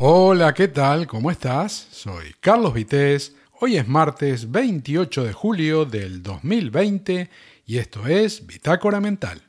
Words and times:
Hola, 0.00 0.52
¿qué 0.54 0.66
tal? 0.66 1.06
¿Cómo 1.06 1.30
estás? 1.30 1.86
Soy 1.92 2.34
Carlos 2.40 2.74
Vitéz. 2.74 3.36
Hoy 3.60 3.76
es 3.76 3.86
martes 3.86 4.50
28 4.50 5.22
de 5.22 5.32
julio 5.32 5.84
del 5.84 6.20
2020 6.20 7.30
y 7.64 7.78
esto 7.78 8.04
es 8.08 8.44
Bitácora 8.44 9.00
Mental. 9.00 9.40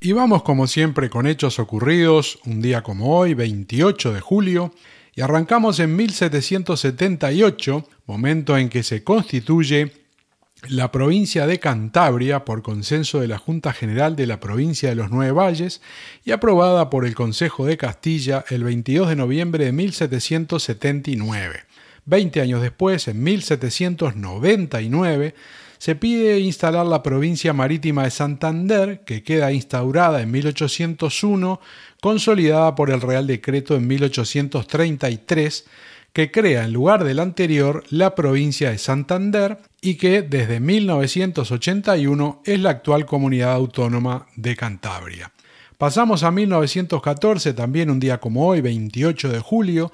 Y 0.00 0.12
vamos 0.12 0.42
como 0.44 0.66
siempre 0.66 1.10
con 1.10 1.26
hechos 1.26 1.58
ocurridos 1.58 2.38
un 2.46 2.62
día 2.62 2.82
como 2.82 3.14
hoy, 3.14 3.34
28 3.34 4.14
de 4.14 4.20
julio, 4.20 4.72
y 5.14 5.20
arrancamos 5.20 5.78
en 5.78 5.94
1778, 5.94 7.86
momento 8.06 8.56
en 8.56 8.70
que 8.70 8.82
se 8.82 9.04
constituye 9.04 10.07
la 10.66 10.90
provincia 10.90 11.46
de 11.46 11.60
Cantabria 11.60 12.44
por 12.44 12.62
consenso 12.62 13.20
de 13.20 13.28
la 13.28 13.38
Junta 13.38 13.72
General 13.72 14.16
de 14.16 14.26
la 14.26 14.40
provincia 14.40 14.88
de 14.88 14.96
los 14.96 15.10
Nueve 15.10 15.32
Valles 15.32 15.80
y 16.24 16.32
aprobada 16.32 16.90
por 16.90 17.06
el 17.06 17.14
Consejo 17.14 17.64
de 17.64 17.76
Castilla 17.76 18.44
el 18.48 18.64
22 18.64 19.10
de 19.10 19.16
noviembre 19.16 19.66
de 19.66 19.72
1779. 19.72 21.60
Veinte 22.04 22.40
años 22.40 22.62
después, 22.62 23.06
en 23.06 23.22
1799, 23.22 25.34
se 25.78 25.94
pide 25.94 26.40
instalar 26.40 26.86
la 26.86 27.02
provincia 27.02 27.52
marítima 27.52 28.04
de 28.04 28.10
Santander, 28.10 29.04
que 29.04 29.22
queda 29.22 29.52
instaurada 29.52 30.22
en 30.22 30.30
1801, 30.30 31.60
consolidada 32.00 32.74
por 32.74 32.90
el 32.90 33.00
Real 33.00 33.26
Decreto 33.26 33.76
en 33.76 33.86
1833, 33.86 35.66
que 36.12 36.30
crea 36.32 36.64
en 36.64 36.72
lugar 36.72 37.04
del 37.04 37.20
anterior 37.20 37.84
la 37.90 38.16
provincia 38.16 38.70
de 38.70 38.78
Santander 38.78 39.58
y 39.80 39.94
que 39.94 40.22
desde 40.22 40.60
1981 40.60 42.42
es 42.44 42.60
la 42.60 42.70
actual 42.70 43.06
comunidad 43.06 43.52
autónoma 43.52 44.26
de 44.36 44.56
Cantabria. 44.56 45.32
Pasamos 45.76 46.24
a 46.24 46.32
1914, 46.32 47.52
también 47.52 47.90
un 47.90 48.00
día 48.00 48.18
como 48.18 48.46
hoy, 48.48 48.60
28 48.60 49.28
de 49.28 49.38
julio, 49.38 49.92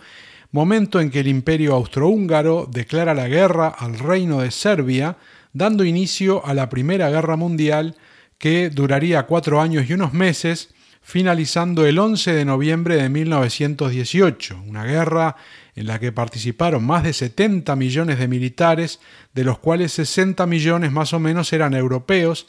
momento 0.51 1.01
en 1.01 1.11
que 1.11 1.21
el 1.21 1.29
imperio 1.29 1.75
austrohúngaro 1.75 2.67
declara 2.71 3.13
la 3.13 3.29
guerra 3.29 3.69
al 3.69 3.99
reino 3.99 4.41
de 4.41 4.51
Serbia, 4.51 5.19
dando 5.53 5.85
inicio 5.85 6.45
a 6.47 6.55
la 6.55 6.71
Primera 6.71 7.11
Guerra 7.11 7.37
Mundial 7.37 7.97
que 8.39 8.71
duraría 8.71 9.27
cuatro 9.27 9.61
años 9.61 9.89
y 9.89 9.93
unos 9.93 10.13
meses, 10.13 10.75
finalizando 11.05 11.85
el 11.85 11.99
11 11.99 12.33
de 12.33 12.45
noviembre 12.47 12.97
de 12.97 13.11
1918, 13.11 14.65
una 14.67 14.85
guerra 14.85 15.37
en 15.77 15.87
la 15.87 16.01
que 16.01 16.13
participaron 16.13 16.85
más 16.85 17.05
de 17.05 17.13
70 17.13 17.77
millones 17.77 18.19
de 18.19 18.27
militares, 18.27 19.01
de 19.35 19.45
los 19.45 19.59
cuales 19.59 19.93
60 19.93 20.47
millones 20.47 20.91
más 20.93 21.13
o 21.13 21.21
menos 21.21 21.53
eran 21.53 21.75
europeos, 21.75 22.47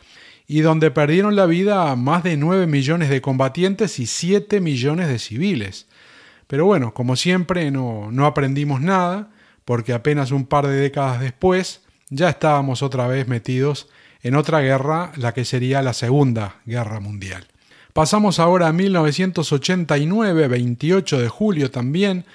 y 0.48 0.62
donde 0.62 0.90
perdieron 0.90 1.36
la 1.36 1.48
vida 1.48 1.94
más 1.98 2.24
de 2.24 2.38
9 2.38 2.66
millones 2.66 3.10
de 3.10 3.22
combatientes 3.22 4.00
y 4.00 4.06
7 4.06 4.62
millones 4.62 5.10
de 5.10 5.20
civiles. 5.20 5.88
Pero 6.48 6.66
bueno, 6.66 6.94
como 6.94 7.18
siempre 7.18 7.70
no, 7.72 8.10
no 8.12 8.26
aprendimos 8.26 8.80
nada, 8.80 9.32
porque 9.66 9.92
apenas 9.92 10.32
un 10.32 10.46
par 10.46 10.68
de 10.68 10.76
décadas 10.76 11.20
después 11.20 11.82
ya 12.10 12.30
estábamos 12.30 12.84
otra 12.84 13.08
vez 13.08 13.28
metidos 13.28 13.90
en 14.22 14.36
otra 14.36 14.62
guerra, 14.62 15.12
la 15.18 15.34
que 15.34 15.44
sería 15.44 15.82
la 15.82 15.94
Segunda 15.94 16.62
Guerra 16.66 17.00
Mundial. 17.00 17.48
Pasamos 17.96 18.40
ahora 18.40 18.68
a 18.68 18.74
1989, 18.74 20.50
28 20.50 21.18
de 21.18 21.30
julio 21.30 21.72
también, 21.72 22.26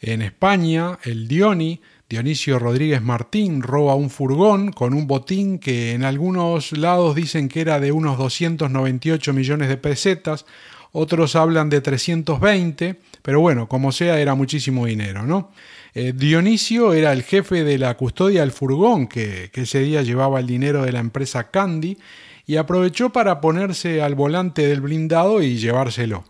en 0.00 0.22
España, 0.22 1.00
el 1.02 1.26
Dioni, 1.26 1.80
Dionisio 2.08 2.60
Rodríguez 2.60 3.02
Martín, 3.02 3.60
roba 3.62 3.96
un 3.96 4.10
furgón 4.10 4.70
con 4.70 4.94
un 4.94 5.08
botín 5.08 5.58
que 5.58 5.90
en 5.90 6.04
algunos 6.04 6.70
lados 6.70 7.16
dicen 7.16 7.48
que 7.48 7.62
era 7.62 7.80
de 7.80 7.90
unos 7.90 8.16
298 8.16 9.32
millones 9.32 9.68
de 9.68 9.76
pesetas, 9.76 10.46
otros 10.92 11.34
hablan 11.34 11.68
de 11.68 11.80
320, 11.80 13.00
pero 13.20 13.40
bueno, 13.40 13.68
como 13.68 13.90
sea, 13.90 14.20
era 14.20 14.36
muchísimo 14.36 14.86
dinero, 14.86 15.24
¿no? 15.24 15.50
Eh, 15.94 16.12
Dionisio 16.14 16.92
era 16.92 17.12
el 17.12 17.24
jefe 17.24 17.64
de 17.64 17.76
la 17.76 17.96
custodia 17.96 18.42
del 18.42 18.52
furgón, 18.52 19.08
que, 19.08 19.50
que 19.52 19.62
ese 19.62 19.80
día 19.80 20.02
llevaba 20.02 20.38
el 20.38 20.46
dinero 20.46 20.84
de 20.84 20.92
la 20.92 21.00
empresa 21.00 21.50
Candy, 21.50 21.98
y 22.48 22.56
aprovechó 22.56 23.10
para 23.10 23.40
ponerse 23.42 24.00
al 24.00 24.16
volante 24.16 24.66
del 24.66 24.80
blindado 24.80 25.42
y 25.42 25.58
llevárselo. 25.58 26.24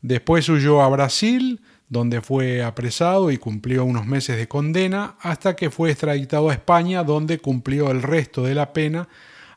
Después 0.00 0.48
huyó 0.48 0.80
a 0.80 0.88
Brasil, 0.88 1.60
donde 1.88 2.20
fue 2.20 2.62
apresado 2.62 3.32
y 3.32 3.36
cumplió 3.36 3.84
unos 3.84 4.06
meses 4.06 4.36
de 4.36 4.46
condena, 4.46 5.16
hasta 5.20 5.56
que 5.56 5.70
fue 5.70 5.90
extraditado 5.90 6.50
a 6.50 6.52
España, 6.52 7.02
donde 7.02 7.40
cumplió 7.40 7.90
el 7.90 8.02
resto 8.02 8.44
de 8.44 8.54
la 8.54 8.72
pena, 8.72 9.08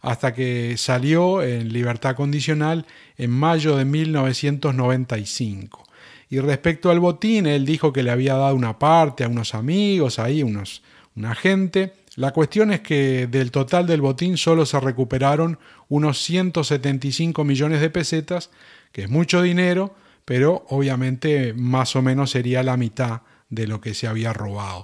hasta 0.02 0.34
que 0.34 0.78
salió 0.78 1.44
en 1.44 1.72
libertad 1.72 2.16
condicional 2.16 2.88
en 3.16 3.30
mayo 3.30 3.78
de 3.78 3.86
1995. 3.86 5.84
Y 6.32 6.40
respecto 6.40 6.90
al 6.90 7.00
botín, 7.00 7.46
él 7.46 7.68
dijo 7.68 7.94
que 7.94 8.02
le 8.02 8.10
había 8.10 8.34
dado 8.34 8.56
una 8.56 8.80
parte 8.80 9.24
a 9.24 9.28
unos 9.28 9.54
amigos, 9.54 10.18
ahí 10.18 10.42
unos, 10.42 10.82
una 11.16 11.36
gente. 11.36 11.94
La 12.20 12.32
cuestión 12.32 12.74
es 12.74 12.82
que 12.82 13.28
del 13.28 13.50
total 13.50 13.88
del 13.88 14.02
botín 14.02 14.36
solo 14.36 14.66
se 14.66 14.78
recuperaron 14.78 15.58
unos 15.88 16.22
175 16.22 17.46
millones 17.46 17.80
de 17.80 17.90
pesetas, 17.90 18.50
que 18.92 19.04
es 19.04 19.10
mucho 19.10 19.42
dinero, 19.42 19.96
pero 20.26 20.66
obviamente 20.68 21.54
más 21.54 21.96
o 21.96 22.02
menos 22.02 22.32
sería 22.32 22.62
la 22.62 22.76
mitad 22.76 23.22
de 23.50 23.68
lo 23.68 23.80
que 23.80 23.94
se 23.94 24.06
había 24.06 24.34
robado. 24.34 24.84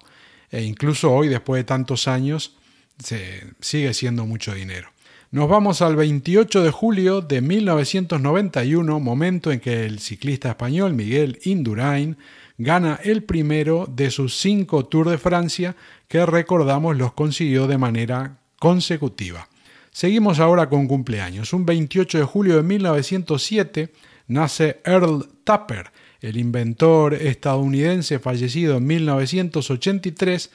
E 0.49 0.63
incluso 0.63 1.11
hoy, 1.11 1.27
después 1.27 1.59
de 1.59 1.65
tantos 1.65 2.07
años, 2.07 2.55
se 2.99 3.43
sigue 3.59 3.93
siendo 3.93 4.25
mucho 4.25 4.53
dinero. 4.53 4.87
Nos 5.31 5.49
vamos 5.49 5.81
al 5.81 5.97
28 5.97 6.63
de 6.63 6.71
julio 6.71 7.19
de 7.19 7.41
1991, 7.41 9.01
momento 9.01 9.51
en 9.51 9.59
que 9.59 9.85
el 9.85 9.99
ciclista 9.99 10.51
español 10.51 10.93
Miguel 10.93 11.39
Indurain 11.43 12.15
gana 12.57 12.99
el 13.03 13.23
primero 13.23 13.87
de 13.89 14.11
sus 14.11 14.37
cinco 14.37 14.85
Tours 14.85 15.11
de 15.11 15.17
Francia 15.17 15.75
que 16.07 16.25
recordamos 16.25 16.97
los 16.97 17.13
consiguió 17.13 17.67
de 17.67 17.77
manera 17.77 18.37
consecutiva. 18.59 19.47
Seguimos 19.91 20.39
ahora 20.39 20.69
con 20.69 20.87
cumpleaños. 20.87 21.53
Un 21.53 21.65
28 21.65 22.17
de 22.19 22.23
julio 22.25 22.55
de 22.57 22.63
1907 22.63 23.93
nace 24.27 24.81
Earl 24.83 25.25
Tupper, 25.43 25.91
el 26.21 26.37
inventor 26.37 27.13
estadounidense 27.13 28.19
fallecido 28.19 28.77
en 28.77 28.87
1983, 28.87 30.51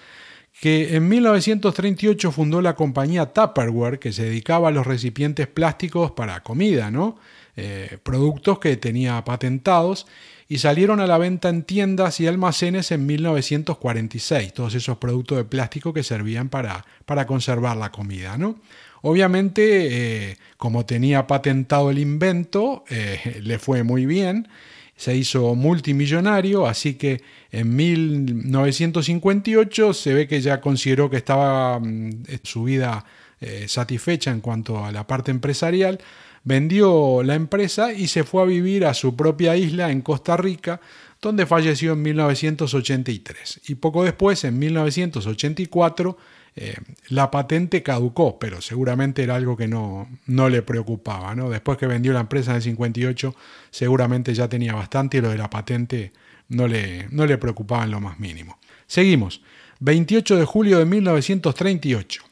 que 0.61 0.97
en 0.97 1.09
1938 1.09 2.33
fundó 2.33 2.61
la 2.61 2.75
compañía 2.75 3.33
Tupperware, 3.33 3.99
que 3.99 4.13
se 4.13 4.25
dedicaba 4.25 4.69
a 4.69 4.73
los 4.73 4.87
recipientes 4.87 5.47
plásticos 5.47 6.11
para 6.11 6.43
comida, 6.43 6.91
¿no? 6.91 7.17
Eh, 7.57 7.99
productos 8.03 8.59
que 8.59 8.77
tenía 8.77 9.25
patentados 9.25 10.07
y 10.51 10.59
salieron 10.59 10.99
a 10.99 11.07
la 11.07 11.17
venta 11.17 11.49
en 11.49 11.63
tiendas 11.63 12.19
y 12.19 12.27
almacenes 12.27 12.91
en 12.91 13.07
1946, 13.07 14.53
todos 14.53 14.75
esos 14.75 14.99
productos 14.99 15.39
de 15.39 15.45
plástico 15.45 15.95
que 15.95 16.03
servían 16.03 16.49
para, 16.49 16.85
para 17.07 17.25
conservar 17.25 17.77
la 17.77 17.93
comida, 17.93 18.37
¿no? 18.37 18.57
Obviamente, 19.03 20.33
eh, 20.33 20.37
como 20.57 20.85
tenía 20.85 21.29
patentado 21.29 21.93
el 21.93 22.01
invento, 22.01 22.85
eh, 22.91 23.39
le 23.45 23.61
fue 23.61 23.85
muy 23.85 24.07
bien, 24.07 24.49
se 24.97 25.15
hizo 25.15 25.55
multimillonario, 25.55 26.67
así 26.67 26.95
que 26.95 27.23
en 27.53 27.77
1958 27.77 29.95
se 29.95 30.15
ve 30.15 30.27
que 30.27 30.41
ya 30.41 30.61
consideró 30.61 31.09
que 31.09 31.19
estaba 31.19 31.79
mm, 31.79 32.25
su 32.43 32.65
vida 32.65 33.05
eh, 33.41 33.67
satisfecha 33.69 34.33
en 34.33 34.41
cuanto 34.41 34.85
a 34.85 34.91
la 34.91 35.07
parte 35.07 35.31
empresarial, 35.31 36.01
vendió 36.45 37.23
la 37.23 37.35
empresa 37.35 37.93
y 37.93 38.09
se 38.09 38.25
fue 38.25 38.43
a 38.43 38.47
vivir 38.47 38.85
a 38.87 38.95
su 38.95 39.17
propia 39.17 39.57
isla 39.57 39.91
en 39.91 40.01
Costa 40.01 40.37
Rica, 40.37 40.81
donde 41.21 41.47
falleció 41.47 41.93
en 41.93 42.03
1983. 42.03 43.61
Y 43.69 43.75
poco 43.75 44.05
después, 44.05 44.45
en 44.45 44.59
1984, 44.59 46.17
eh, 46.57 46.75
la 47.09 47.31
patente 47.31 47.83
caducó, 47.83 48.39
pero 48.39 48.61
seguramente 48.61 49.23
era 49.23 49.37
algo 49.37 49.57
que 49.57 49.69
no, 49.69 50.09
no 50.27 50.49
le 50.49 50.63
preocupaba. 50.63 51.35
¿no? 51.35 51.51
Después 51.51 51.79
que 51.79 51.87
vendió 51.87 52.13
la 52.13 52.21
empresa 52.21 52.53
en 52.53 52.57
el 52.57 52.63
58, 52.63 53.35
seguramente 53.71 54.35
ya 54.35 54.49
tenía 54.49 54.75
bastante 54.75 55.19
y 55.19 55.21
lo 55.21 55.29
de 55.29 55.39
la 55.39 55.51
patente 55.51 56.13
no 56.49 56.67
le, 56.67 57.07
no 57.11 57.27
le 57.27 57.39
preocupaba 57.39 57.85
en 57.85 57.91
lo 57.91 58.01
más 58.01 58.19
mínimo. 58.19 58.59
Seguimos. 58.87 59.43
28 59.81 60.37
de 60.37 60.45
julio 60.45 60.79
de 60.79 60.85
1938. 60.85 62.23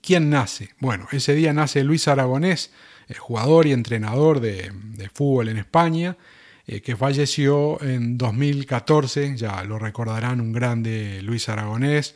¿Quién 0.00 0.30
nace? 0.30 0.70
Bueno, 0.78 1.08
ese 1.10 1.34
día 1.34 1.52
nace 1.52 1.82
Luis 1.82 2.06
Aragonés, 2.06 2.70
jugador 3.18 3.66
y 3.66 3.72
entrenador 3.72 4.40
de, 4.40 4.72
fútbol 5.12 5.48
en 5.48 5.58
España, 5.58 6.16
eh, 6.66 6.80
que 6.80 6.96
falleció 6.96 7.82
en 7.82 8.16
2014, 8.18 9.36
ya 9.36 9.62
lo 9.64 9.78
recordarán, 9.78 10.40
un 10.40 10.52
grande 10.52 11.20
Luis 11.22 11.48
Aragonés, 11.48 12.14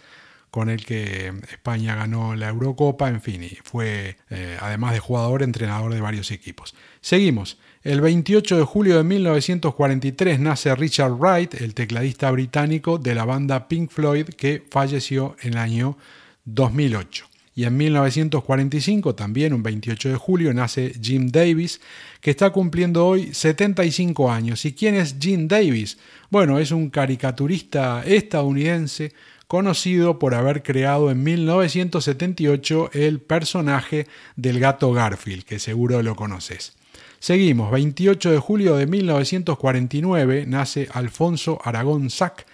con 0.51 0.71
el 0.71 0.87
que 0.87 1.33
España 1.51 1.97
ganó 1.97 2.37
la 2.37 2.49
Eurocopa, 2.49 3.09
en 3.09 3.21
fin, 3.21 3.43
y 3.43 3.59
fue, 3.65 4.19
eh, 4.31 4.57
además 4.61 4.93
de 4.93 5.01
jugador, 5.01 5.43
entrenador 5.43 5.93
de 5.93 6.01
varios 6.01 6.31
equipos. 6.31 6.77
Seguimos. 7.01 7.59
El 7.83 8.01
28 8.01 8.59
de 8.59 8.63
julio 8.63 8.97
de 8.97 9.03
1943 9.03 10.39
nace 10.39 10.73
Richard 10.77 11.13
Wright, 11.13 11.55
el 11.55 11.75
tecladista 11.75 12.31
británico 12.31 12.99
de 12.99 13.17
la 13.17 13.25
banda 13.25 13.67
Pink 13.67 13.91
Floyd, 13.91 14.27
que 14.29 14.65
falleció 14.71 15.35
en 15.43 15.55
el 15.55 15.59
año 15.59 15.99
2008. 16.45 17.34
Y 17.57 17.65
en 17.65 17.77
1945, 17.77 19.15
también 19.15 19.55
un 19.55 19.63
28 19.63 20.09
de 20.09 20.17
julio, 20.17 20.53
nace 20.53 20.93
Jim 21.01 21.29
Davis, 21.31 21.81
que 22.21 22.31
está 22.31 22.51
cumpliendo 22.51 23.07
hoy 23.07 23.33
75 23.33 24.31
años. 24.33 24.65
¿Y 24.65 24.73
quién 24.73 24.97
es 24.97 25.17
Jim 25.21 25.47
Davis? 25.47 25.99
Bueno, 26.31 26.59
es 26.59 26.73
un 26.73 26.91
caricaturista 26.91 28.03
estadounidense 28.05 29.13
conocido 29.47 30.19
por 30.19 30.35
haber 30.35 30.65
creado 30.65 31.13
en 31.13 31.23
1978 31.23 32.91
el 32.93 33.21
personaje 33.21 34.09
del 34.35 34.59
gato 34.59 34.93
Garfield, 34.93 35.45
que 35.45 35.61
seguro 35.61 36.03
lo 36.03 36.17
conoces. 36.17 36.73
Seguimos, 37.21 37.71
28 37.71 38.33
de 38.33 38.39
julio 38.39 38.77
de 38.77 38.87
1949 38.87 40.45
nace 40.49 40.89
Alfonso 40.93 41.61
Aragón 41.65 42.11
Sac, 42.11 42.47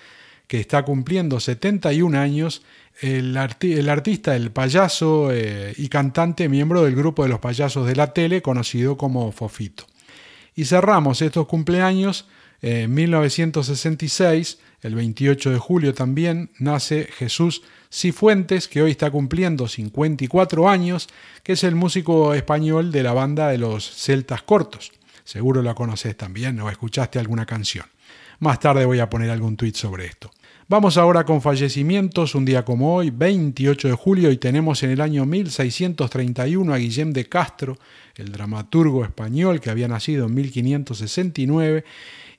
que 0.46 0.60
está 0.60 0.84
cumpliendo 0.84 1.40
71 1.40 2.18
años, 2.18 2.62
el, 3.00 3.36
artista, 3.36 4.36
el 4.36 4.50
payaso 4.50 5.30
eh, 5.32 5.74
y 5.76 5.88
cantante 5.88 6.48
miembro 6.48 6.82
del 6.82 6.94
grupo 6.94 7.22
de 7.22 7.28
los 7.28 7.40
payasos 7.40 7.86
de 7.86 7.96
la 7.96 8.12
tele 8.12 8.42
conocido 8.42 8.96
como 8.96 9.32
Fofito. 9.32 9.86
Y 10.54 10.66
cerramos 10.66 11.22
estos 11.22 11.46
cumpleaños 11.46 12.26
en 12.62 12.92
1966, 12.92 14.58
el 14.82 14.94
28 14.94 15.50
de 15.50 15.58
julio 15.58 15.94
también, 15.94 16.50
nace 16.58 17.08
Jesús 17.16 17.62
Cifuentes, 17.92 18.68
que 18.68 18.82
hoy 18.82 18.90
está 18.90 19.10
cumpliendo 19.10 19.66
54 19.66 20.68
años, 20.68 21.08
que 21.42 21.52
es 21.54 21.64
el 21.64 21.74
músico 21.74 22.34
español 22.34 22.92
de 22.92 23.02
la 23.02 23.14
banda 23.14 23.48
de 23.48 23.58
los 23.58 23.90
Celtas 23.90 24.42
Cortos. 24.42 24.92
Seguro 25.24 25.62
la 25.62 25.74
conoces 25.74 26.16
también 26.16 26.60
o 26.60 26.68
escuchaste 26.68 27.18
alguna 27.18 27.46
canción. 27.46 27.86
Más 28.40 28.60
tarde 28.60 28.84
voy 28.84 29.00
a 29.00 29.08
poner 29.08 29.30
algún 29.30 29.56
tuit 29.56 29.76
sobre 29.76 30.06
esto. 30.06 30.30
Vamos 30.70 30.96
ahora 30.96 31.24
con 31.24 31.42
fallecimientos, 31.42 32.36
un 32.36 32.44
día 32.44 32.64
como 32.64 32.94
hoy, 32.94 33.10
28 33.10 33.88
de 33.88 33.94
julio, 33.94 34.30
y 34.30 34.36
tenemos 34.36 34.84
en 34.84 34.90
el 34.90 35.00
año 35.00 35.26
1631 35.26 36.72
a 36.72 36.76
Guillem 36.76 37.12
de 37.12 37.28
Castro, 37.28 37.76
el 38.14 38.30
dramaturgo 38.30 39.02
español 39.02 39.60
que 39.60 39.70
había 39.70 39.88
nacido 39.88 40.26
en 40.26 40.34
1569 40.34 41.84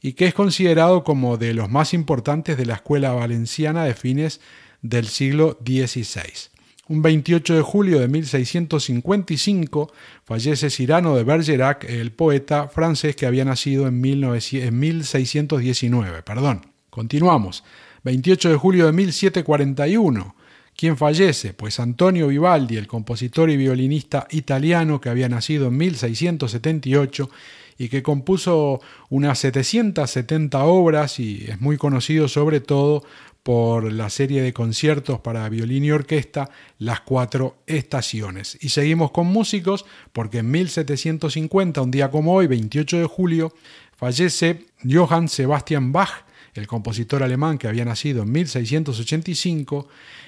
y 0.02 0.14
que 0.14 0.28
es 0.28 0.34
considerado 0.34 1.04
como 1.04 1.36
de 1.36 1.54
los 1.54 1.70
más 1.70 1.94
importantes 1.94 2.56
de 2.56 2.66
la 2.66 2.76
escuela 2.76 3.12
valenciana 3.12 3.84
de 3.84 3.96
fines 3.96 4.40
del 4.82 5.08
siglo 5.08 5.60
XVI. 5.62 6.52
Un 6.88 7.02
28 7.02 7.56
de 7.56 7.62
julio 7.62 8.00
de 8.00 8.08
1655 8.08 9.92
fallece 10.24 10.70
Cyrano 10.70 11.18
de 11.18 11.26
Bergerac, 11.26 11.84
el 11.84 12.14
poeta 12.14 12.70
francés 12.70 13.18
que 13.18 13.26
había 13.26 13.44
nacido 13.44 13.88
en, 13.88 14.00
1619. 14.00 16.24
Perdón. 16.24 16.62
Continuamos. 16.90 17.66
28 18.04 18.50
de 18.50 18.56
julio 18.56 18.86
de 18.88 18.94
1741. 18.94 20.36
¿Quién 20.76 20.98
fallece? 20.98 21.54
Pues 21.54 21.80
Antonio 21.80 22.28
Vivaldi, 22.28 22.78
el 22.78 22.88
compositor 22.88 23.50
y 23.50 23.58
violinista 23.58 24.28
italiano 24.32 25.00
que 25.00 25.10
había 25.10 25.30
nacido 25.30 25.68
en 25.68 25.78
1678 25.78 27.30
y 27.78 27.90
que 27.90 28.02
compuso 28.02 28.80
unas 29.10 29.40
770 29.40 30.64
obras 30.64 31.20
y 31.20 31.46
es 31.48 31.60
muy 31.62 31.78
conocido 31.78 32.28
sobre 32.28 32.62
todo 32.62 33.04
por 33.44 33.92
la 33.92 34.10
serie 34.10 34.42
de 34.42 34.54
conciertos 34.54 35.20
para 35.20 35.50
violín 35.50 35.86
y 35.86 35.92
orquesta 35.92 36.50
Las 36.78 37.02
Cuatro 37.02 37.58
Estaciones. 37.66 38.58
Y 38.62 38.70
seguimos 38.70 39.12
con 39.12 39.28
músicos 39.28 39.86
porque 40.14 40.40
en 40.40 40.52
1750, 40.52 41.82
un 41.82 41.92
día 41.92 42.12
como 42.12 42.34
hoy, 42.34 42.48
28 42.48 43.00
de 43.00 43.06
julio, 43.06 43.54
fallece 43.96 44.66
Johann 44.88 45.28
Sebastian 45.28 45.92
Bach, 45.92 46.26
el 46.54 46.68
compositor 46.68 47.24
alemán 47.24 47.58
que 47.58 47.68
había 47.68 47.86
nacido 47.86 48.24
en 48.24 48.32
1685 48.32 49.88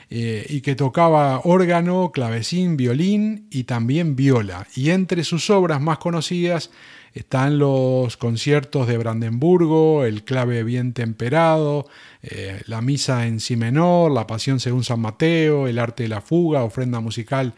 eh, 0.09 0.45
y 0.49 0.61
que 0.61 0.75
tocaba 0.75 1.41
órgano, 1.43 2.11
clavecín, 2.11 2.77
violín 2.77 3.47
y 3.51 3.63
también 3.63 4.15
viola. 4.15 4.67
Y 4.75 4.91
entre 4.91 5.23
sus 5.23 5.49
obras 5.49 5.81
más 5.81 5.97
conocidas 5.97 6.69
están 7.13 7.59
los 7.59 8.17
conciertos 8.17 8.87
de 8.87 8.97
Brandenburgo, 8.97 10.03
el 10.03 10.23
clave 10.23 10.63
bien 10.63 10.93
temperado, 10.93 11.87
eh, 12.23 12.61
la 12.65 12.81
misa 12.81 13.27
en 13.27 13.39
si 13.39 13.55
menor, 13.55 14.11
la 14.11 14.25
pasión 14.25 14.59
según 14.59 14.83
San 14.83 14.99
Mateo, 14.99 15.67
el 15.67 15.77
arte 15.77 16.03
de 16.03 16.09
la 16.09 16.21
fuga, 16.21 16.63
ofrenda 16.63 16.99
musical, 17.01 17.53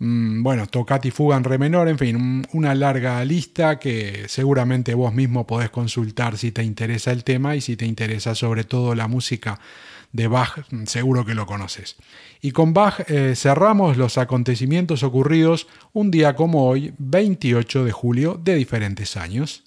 bueno, 0.00 0.66
tocati 0.66 1.10
fuga 1.10 1.36
en 1.36 1.44
re 1.44 1.58
menor, 1.58 1.88
en 1.88 1.98
fin, 1.98 2.46
una 2.52 2.74
larga 2.74 3.24
lista 3.24 3.78
que 3.78 4.26
seguramente 4.28 4.94
vos 4.94 5.12
mismo 5.12 5.46
podés 5.46 5.70
consultar 5.70 6.38
si 6.38 6.52
te 6.52 6.62
interesa 6.62 7.10
el 7.10 7.24
tema 7.24 7.56
y 7.56 7.60
si 7.60 7.76
te 7.76 7.84
interesa 7.84 8.34
sobre 8.34 8.64
todo 8.64 8.94
la 8.94 9.08
música 9.08 9.58
de 10.12 10.28
Bach, 10.28 10.64
seguro 10.86 11.24
que 11.24 11.34
lo 11.34 11.46
conoces. 11.46 11.96
Y 12.40 12.52
con 12.52 12.72
Bach 12.72 13.00
eh, 13.08 13.34
cerramos 13.34 13.96
los 13.96 14.18
acontecimientos 14.18 15.02
ocurridos 15.02 15.66
un 15.92 16.10
día 16.10 16.36
como 16.36 16.68
hoy, 16.68 16.94
28 16.98 17.84
de 17.84 17.92
julio 17.92 18.40
de 18.42 18.54
diferentes 18.54 19.16
años. 19.16 19.64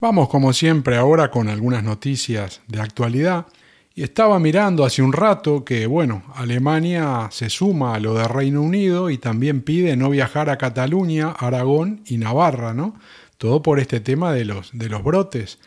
Vamos 0.00 0.28
como 0.28 0.52
siempre 0.52 0.96
ahora 0.96 1.30
con 1.30 1.48
algunas 1.48 1.82
noticias 1.82 2.60
de 2.68 2.80
actualidad. 2.80 3.46
Y 3.94 4.02
estaba 4.02 4.38
mirando 4.38 4.84
hace 4.84 5.02
un 5.02 5.12
rato 5.12 5.64
que, 5.64 5.86
bueno, 5.86 6.22
Alemania 6.34 7.28
se 7.30 7.50
suma 7.50 7.94
a 7.94 8.00
lo 8.00 8.14
de 8.14 8.26
Reino 8.26 8.62
Unido 8.62 9.10
y 9.10 9.18
también 9.18 9.60
pide 9.60 9.96
no 9.96 10.08
viajar 10.08 10.48
a 10.48 10.56
Cataluña, 10.56 11.30
Aragón 11.30 12.02
y 12.06 12.16
Navarra, 12.16 12.72
¿no? 12.72 12.94
Todo 13.36 13.60
por 13.60 13.80
este 13.80 14.00
tema 14.00 14.32
de 14.32 14.46
los, 14.46 14.70
de 14.72 14.88
los 14.88 15.02
brotes 15.02 15.58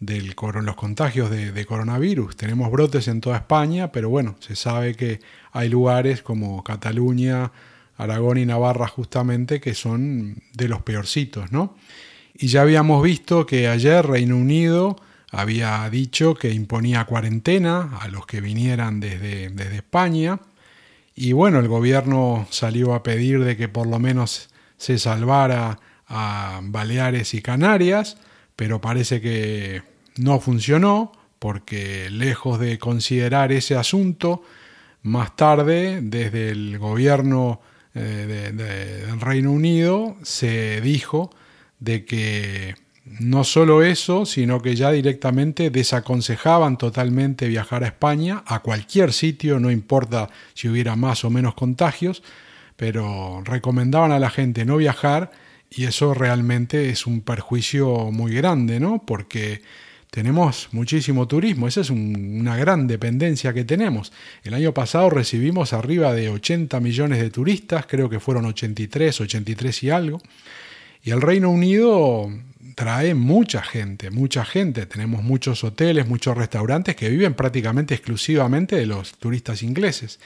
de 0.00 0.22
los 0.22 0.76
contagios 0.76 1.30
de, 1.30 1.66
coronavirus. 1.66 2.36
Tenemos 2.36 2.70
brotes 2.70 3.08
en 3.08 3.20
toda 3.20 3.36
España, 3.36 3.90
pero 3.90 4.08
bueno, 4.08 4.36
se 4.40 4.54
sabe 4.54 4.94
que 4.94 5.20
hay 5.52 5.68
lugares 5.68 6.22
como 6.22 6.62
Cataluña, 6.62 7.52
Aragón 7.96 8.38
y 8.38 8.46
Navarra 8.46 8.86
justamente 8.86 9.60
que 9.60 9.74
son 9.74 10.36
de 10.54 10.68
los 10.68 10.82
peorcitos, 10.82 11.50
¿no? 11.50 11.76
Y 12.34 12.46
ya 12.46 12.62
habíamos 12.62 13.02
visto 13.02 13.44
que 13.46 13.66
ayer 13.66 14.06
Reino 14.06 14.36
Unido 14.36 14.96
había 15.30 15.88
dicho 15.90 16.34
que 16.34 16.50
imponía 16.50 17.04
cuarentena 17.04 17.98
a 18.00 18.08
los 18.08 18.26
que 18.26 18.40
vinieran 18.40 19.00
desde, 19.00 19.50
desde 19.50 19.76
España. 19.76 20.40
Y 21.14 21.32
bueno, 21.32 21.58
el 21.58 21.68
gobierno 21.68 22.46
salió 22.50 22.94
a 22.94 23.02
pedir 23.02 23.44
de 23.44 23.56
que 23.56 23.68
por 23.68 23.86
lo 23.86 23.98
menos 23.98 24.50
se 24.76 24.98
salvara 24.98 25.80
a 26.06 26.60
Baleares 26.62 27.34
y 27.34 27.42
Canarias 27.42 28.16
pero 28.58 28.80
parece 28.80 29.20
que 29.20 29.82
no 30.16 30.40
funcionó 30.40 31.12
porque 31.38 32.10
lejos 32.10 32.58
de 32.58 32.76
considerar 32.80 33.52
ese 33.52 33.76
asunto, 33.76 34.42
más 35.02 35.36
tarde 35.36 36.00
desde 36.02 36.50
el 36.50 36.76
gobierno 36.76 37.60
eh, 37.94 38.50
del 38.52 39.20
Reino 39.20 39.52
Unido 39.52 40.16
se 40.24 40.80
dijo 40.80 41.30
de 41.78 42.04
que 42.04 42.74
no 43.20 43.44
solo 43.44 43.82
eso, 43.82 44.26
sino 44.26 44.60
que 44.62 44.76
ya 44.76 44.90
directamente 44.90 45.70
desaconsejaban 45.70 46.78
totalmente 46.78 47.48
viajar 47.48 47.84
a 47.84 47.88
España, 47.88 48.42
a 48.46 48.60
cualquier 48.60 49.12
sitio, 49.12 49.58
no 49.60 49.70
importa 49.70 50.28
si 50.54 50.68
hubiera 50.68 50.96
más 50.96 51.24
o 51.24 51.30
menos 51.30 51.54
contagios, 51.54 52.22
pero 52.76 53.42
recomendaban 53.44 54.12
a 54.12 54.18
la 54.18 54.30
gente 54.30 54.64
no 54.64 54.76
viajar 54.76 55.30
y 55.70 55.84
eso 55.84 56.14
realmente 56.14 56.90
es 56.90 57.06
un 57.06 57.20
perjuicio 57.20 58.10
muy 58.10 58.34
grande, 58.34 58.80
¿no? 58.80 59.02
Porque 59.04 59.62
tenemos 60.10 60.68
muchísimo 60.72 61.28
turismo, 61.28 61.68
esa 61.68 61.82
es 61.82 61.90
una 61.90 62.56
gran 62.56 62.86
dependencia 62.86 63.52
que 63.52 63.64
tenemos. 63.64 64.12
El 64.42 64.54
año 64.54 64.72
pasado 64.72 65.10
recibimos 65.10 65.72
arriba 65.72 66.14
de 66.14 66.30
80 66.30 66.80
millones 66.80 67.20
de 67.20 67.30
turistas, 67.30 67.86
creo 67.86 68.08
que 68.08 68.20
fueron 68.20 68.46
83, 68.46 69.20
83 69.20 69.82
y 69.82 69.90
algo. 69.90 70.22
Y 71.02 71.10
el 71.10 71.20
Reino 71.20 71.50
Unido 71.50 72.30
trae 72.78 73.12
mucha 73.12 73.60
gente, 73.60 74.08
mucha 74.08 74.44
gente. 74.44 74.86
Tenemos 74.86 75.24
muchos 75.24 75.64
hoteles, 75.64 76.06
muchos 76.06 76.36
restaurantes 76.36 76.94
que 76.94 77.08
viven 77.08 77.34
prácticamente 77.34 77.94
exclusivamente 77.94 78.76
de 78.76 78.86
los 78.86 79.14
turistas 79.14 79.64
ingleses. 79.64 80.20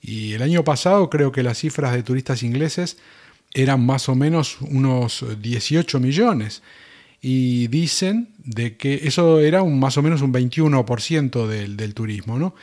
Y 0.00 0.34
el 0.34 0.42
año 0.42 0.62
pasado 0.62 1.10
creo 1.10 1.32
que 1.32 1.42
las 1.42 1.58
cifras 1.58 1.94
de 1.94 2.04
turistas 2.04 2.44
ingleses 2.44 2.98
eran 3.52 3.84
más 3.84 4.08
o 4.08 4.14
menos 4.14 4.58
unos 4.60 5.24
18 5.42 5.98
millones. 5.98 6.62
Y 7.20 7.66
dicen 7.66 8.28
de 8.44 8.76
que 8.76 9.00
eso 9.02 9.40
era 9.40 9.62
un, 9.62 9.80
más 9.80 9.96
o 9.98 10.02
menos 10.02 10.22
un 10.22 10.32
21% 10.32 11.48
del, 11.48 11.76
del 11.76 11.94
turismo, 11.94 12.38
¿no? 12.38 12.54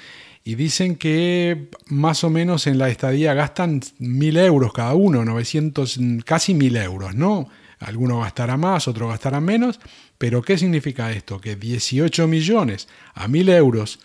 Y 0.45 0.55
dicen 0.55 0.95
que 0.95 1.67
más 1.87 2.23
o 2.23 2.29
menos 2.29 2.67
en 2.67 2.77
la 2.77 2.87
estadía 2.87 3.33
gastan 3.33 3.81
mil 3.99 4.37
euros 4.37 4.71
cada 4.71 4.93
uno, 4.93 5.25
900, 5.25 5.99
casi 6.23 6.53
mil 6.53 6.77
euros, 6.77 7.15
¿no? 7.15 7.49
Alguno 7.79 8.21
gastará 8.21 8.57
más, 8.57 8.87
otro 8.87 9.09
gastará 9.09 9.41
menos, 9.41 9.79
pero 10.17 10.41
¿qué 10.41 10.57
significa 10.57 11.11
esto? 11.11 11.39
Que 11.39 11.55
18 11.55 12.27
millones 12.27 12.87
a 13.13 13.27
mil 13.27 13.49
euros 13.49 13.99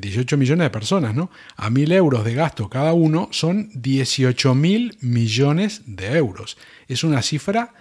18 0.00 0.34
eh, 0.34 0.38
millones 0.38 0.64
de 0.64 0.70
personas, 0.70 1.14
¿no? 1.14 1.30
A 1.56 1.70
mil 1.70 1.92
euros 1.92 2.24
de 2.24 2.34
gasto 2.34 2.68
cada 2.68 2.92
uno 2.92 3.28
son 3.30 3.70
18 3.74 4.54
mil 4.54 4.96
millones 5.00 5.82
de 5.86 6.16
euros. 6.16 6.58
Es 6.88 7.04
una 7.04 7.22
cifra 7.22 7.74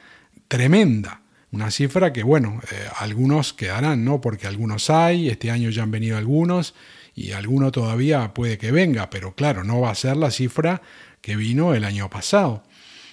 tremenda. 0.47 1.21
Una 1.49 1.71
cifra 1.71 2.11
que, 2.11 2.23
bueno, 2.23 2.59
eh, 2.71 2.89
algunos 2.99 3.53
quedarán, 3.53 4.03
¿no? 4.03 4.19
Porque 4.19 4.47
algunos 4.47 4.89
hay, 4.89 5.29
este 5.29 5.49
año 5.49 5.69
ya 5.69 5.83
han 5.83 5.91
venido 5.91 6.17
algunos 6.17 6.75
y 7.15 7.31
alguno 7.31 7.71
todavía 7.71 8.33
puede 8.33 8.57
que 8.57 8.71
venga, 8.71 9.09
pero 9.09 9.33
claro, 9.33 9.63
no 9.63 9.79
va 9.81 9.91
a 9.91 9.95
ser 9.95 10.17
la 10.17 10.29
cifra 10.29 10.81
que 11.21 11.35
vino 11.35 11.73
el 11.73 11.85
año 11.85 12.09
pasado. 12.09 12.63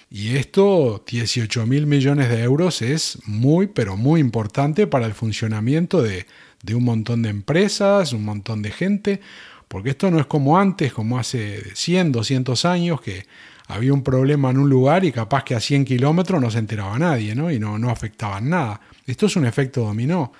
Y 0.09 0.37
esto, 0.37 1.03
18 1.07 1.65
mil 1.65 1.87
millones 1.87 2.29
de 2.29 2.43
euros, 2.43 2.81
es 2.81 3.19
muy, 3.25 3.67
pero 3.67 3.97
muy 3.97 4.21
importante 4.21 4.87
para 4.87 5.05
el 5.05 5.13
funcionamiento 5.13 6.01
de, 6.01 6.25
un 6.73 6.83
montón 6.83 7.21
de 7.21 7.29
empresas, 7.29 8.13
un 8.13 8.23
montón 8.23 8.61
de 8.61 8.71
gente, 8.71 9.21
porque 9.67 9.91
esto 9.91 10.09
no 10.11 10.19
es 10.19 10.25
como 10.25 10.57
antes, 10.57 10.93
como 10.93 11.17
hace 11.17 11.75
100, 11.75 12.11
200 12.11 12.65
años, 12.65 13.01
que 13.01 13.25
había 13.67 13.93
un 13.93 14.03
problema 14.03 14.51
en 14.51 14.59
un 14.59 14.69
lugar 14.69 15.03
y 15.05 15.11
capaz 15.11 15.43
que 15.43 15.55
a 15.55 15.59
100 15.59 15.85
kilómetros 15.85 16.39
no 16.39 16.51
se 16.51 16.59
enteraba 16.59 16.97
nadie, 16.99 17.33
¿no? 17.35 17.51
Y 17.51 17.59
no, 17.59 17.79
no 17.79 17.89
afectaban 17.89 18.49
nada. 18.49 18.81
Esto 19.07 19.25
es 19.25 19.35
un 19.35 19.45
efecto 19.45 19.81
dominó. 19.81 20.31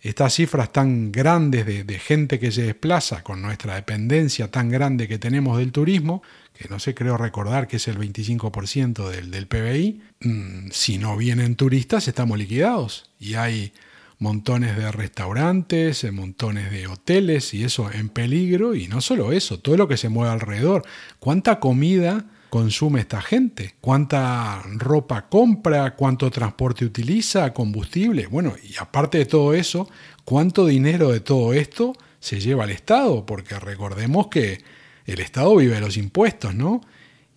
Estas 0.00 0.34
cifras 0.34 0.72
tan 0.72 1.12
grandes 1.12 1.64
de, 1.64 1.98
gente 2.00 2.40
que 2.40 2.50
se 2.50 2.62
desplaza 2.62 3.22
con 3.22 3.40
nuestra 3.40 3.76
dependencia 3.76 4.50
tan 4.50 4.68
grande 4.68 5.06
que 5.06 5.18
tenemos 5.18 5.58
del 5.58 5.70
turismo, 5.70 6.24
que 6.54 6.68
no 6.68 6.78
sé, 6.78 6.94
creo 6.94 7.16
recordar 7.16 7.68
que 7.68 7.76
es 7.76 7.88
el 7.88 7.98
25% 7.98 9.08
del, 9.08 9.30
del 9.30 9.46
PBI, 9.46 10.02
mm, 10.20 10.70
si 10.70 10.98
no 10.98 11.16
vienen 11.16 11.56
turistas 11.56 12.08
estamos 12.08 12.38
liquidados. 12.38 13.10
Y 13.18 13.34
hay 13.34 13.72
montones 14.18 14.76
de 14.76 14.92
restaurantes, 14.92 16.10
montones 16.12 16.70
de 16.70 16.86
hoteles 16.86 17.54
y 17.54 17.64
eso 17.64 17.90
en 17.90 18.08
peligro. 18.08 18.74
Y 18.74 18.86
no 18.88 19.00
solo 19.00 19.32
eso, 19.32 19.58
todo 19.58 19.76
lo 19.76 19.88
que 19.88 19.96
se 19.96 20.08
mueve 20.08 20.32
alrededor. 20.32 20.84
¿Cuánta 21.18 21.58
comida 21.58 22.26
consume 22.52 23.00
esta 23.00 23.22
gente, 23.22 23.76
cuánta 23.80 24.62
ropa 24.74 25.26
compra, 25.30 25.94
cuánto 25.94 26.30
transporte 26.30 26.84
utiliza, 26.84 27.54
combustible. 27.54 28.26
Bueno, 28.26 28.56
y 28.62 28.76
aparte 28.78 29.16
de 29.16 29.24
todo 29.24 29.54
eso, 29.54 29.88
cuánto 30.26 30.66
dinero 30.66 31.10
de 31.10 31.20
todo 31.20 31.54
esto 31.54 31.94
se 32.20 32.40
lleva 32.40 32.64
al 32.64 32.70
Estado, 32.70 33.24
porque 33.24 33.58
recordemos 33.58 34.26
que 34.26 34.62
el 35.06 35.20
Estado 35.20 35.56
vive 35.56 35.74
de 35.74 35.80
los 35.80 35.96
impuestos, 35.96 36.54
¿no? 36.54 36.80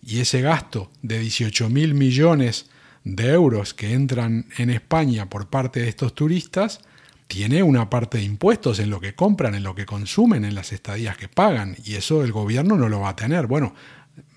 Y 0.02 0.20
ese 0.20 0.40
gasto 0.40 0.90
de 1.02 1.18
18 1.18 1.68
mil 1.68 1.94
millones 1.94 2.66
de 3.04 3.30
euros 3.30 3.74
que 3.74 3.92
entran 3.92 4.46
en 4.58 4.70
España 4.70 5.28
por 5.28 5.48
parte 5.48 5.80
de 5.80 5.88
estos 5.88 6.14
turistas, 6.14 6.80
tiene 7.26 7.62
una 7.62 7.90
parte 7.90 8.18
de 8.18 8.24
impuestos 8.24 8.78
en 8.78 8.90
lo 8.90 9.00
que 9.00 9.14
compran, 9.14 9.54
en 9.54 9.64
lo 9.64 9.74
que 9.74 9.86
consumen, 9.86 10.44
en 10.44 10.54
las 10.54 10.72
estadías 10.72 11.16
que 11.16 11.28
pagan, 11.28 11.76
y 11.84 11.94
eso 11.94 12.22
el 12.22 12.30
gobierno 12.30 12.76
no 12.76 12.88
lo 12.88 13.00
va 13.00 13.10
a 13.10 13.16
tener. 13.16 13.46
Bueno, 13.48 13.74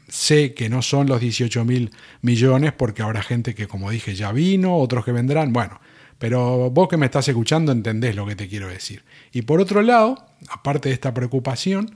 Sé 0.09 0.55
que 0.55 0.69
no 0.69 0.81
son 0.81 1.07
los 1.07 1.21
18 1.21 1.63
mil 1.65 1.91
millones 2.21 2.73
porque 2.73 3.03
habrá 3.03 3.21
gente 3.21 3.53
que, 3.53 3.67
como 3.67 3.91
dije, 3.91 4.15
ya 4.15 4.31
vino, 4.31 4.75
otros 4.77 5.05
que 5.05 5.11
vendrán. 5.11 5.53
Bueno, 5.53 5.79
pero 6.17 6.71
vos 6.71 6.87
que 6.87 6.97
me 6.97 7.05
estás 7.05 7.27
escuchando 7.27 7.71
entendés 7.71 8.15
lo 8.15 8.25
que 8.25 8.35
te 8.35 8.47
quiero 8.47 8.67
decir. 8.67 9.03
Y 9.31 9.43
por 9.43 9.61
otro 9.61 9.83
lado, 9.83 10.25
aparte 10.49 10.89
de 10.89 10.95
esta 10.95 11.13
preocupación, 11.13 11.95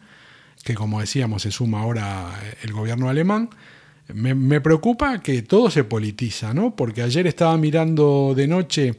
que 0.63 0.75
como 0.75 1.01
decíamos 1.01 1.41
se 1.41 1.51
suma 1.51 1.81
ahora 1.81 2.39
el 2.61 2.71
gobierno 2.73 3.09
alemán, 3.09 3.49
me, 4.13 4.61
preocupa 4.61 5.21
que 5.21 5.41
todo 5.41 5.69
se 5.69 5.83
politiza, 5.83 6.53
¿no? 6.53 6.75
Porque 6.75 7.01
ayer 7.01 7.25
estaba 7.25 7.57
mirando 7.57 8.33
de 8.35 8.47
noche 8.47 8.95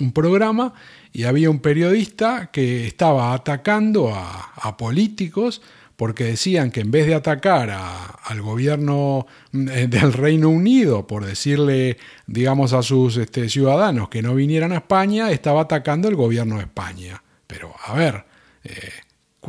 un 0.00 0.12
programa 0.12 0.72
y 1.12 1.24
había 1.24 1.50
un 1.50 1.60
periodista 1.60 2.50
que 2.52 2.86
estaba 2.86 3.34
atacando 3.34 4.14
a, 4.14 4.52
a 4.54 4.76
políticos 4.76 5.62
porque 5.96 6.24
decían 6.24 6.70
que 6.70 6.80
en 6.80 6.90
vez 6.90 7.06
de 7.06 7.14
atacar 7.14 7.70
al 7.70 8.42
gobierno 8.42 9.26
eh, 9.52 9.86
del 9.88 10.12
Reino 10.12 10.48
Unido 10.48 11.06
por 11.06 11.24
decirle, 11.24 11.98
digamos, 12.26 12.72
a 12.72 12.82
sus 12.82 13.16
este, 13.16 13.48
ciudadanos 13.48 14.08
que 14.08 14.22
no 14.22 14.34
vinieran 14.34 14.72
a 14.72 14.76
España, 14.76 15.30
estaba 15.30 15.62
atacando 15.62 16.08
el 16.08 16.16
gobierno 16.16 16.56
de 16.56 16.62
España. 16.62 17.22
Pero, 17.46 17.72
a 17.84 17.94
ver, 17.94 18.24
eh, 18.64 18.90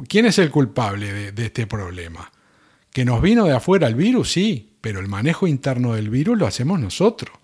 ¿quién 0.08 0.25
es 0.25 0.38
el 0.40 0.52
culpable 0.52 1.32
de, 1.32 1.46
este 1.46 1.68
problema? 1.68 2.32
¿Que 2.92 3.06
nos 3.06 3.22
vino 3.22 3.46
de 3.46 3.54
afuera 3.54 3.88
el 3.88 3.96
virus? 3.96 4.32
Sí, 4.32 4.74
pero 4.82 5.00
el 5.00 5.08
manejo 5.08 5.48
interno 5.48 5.94
del 5.94 6.10
virus 6.10 6.38
lo 6.38 6.48
hacemos 6.48 6.80
nosotros. 6.80 7.38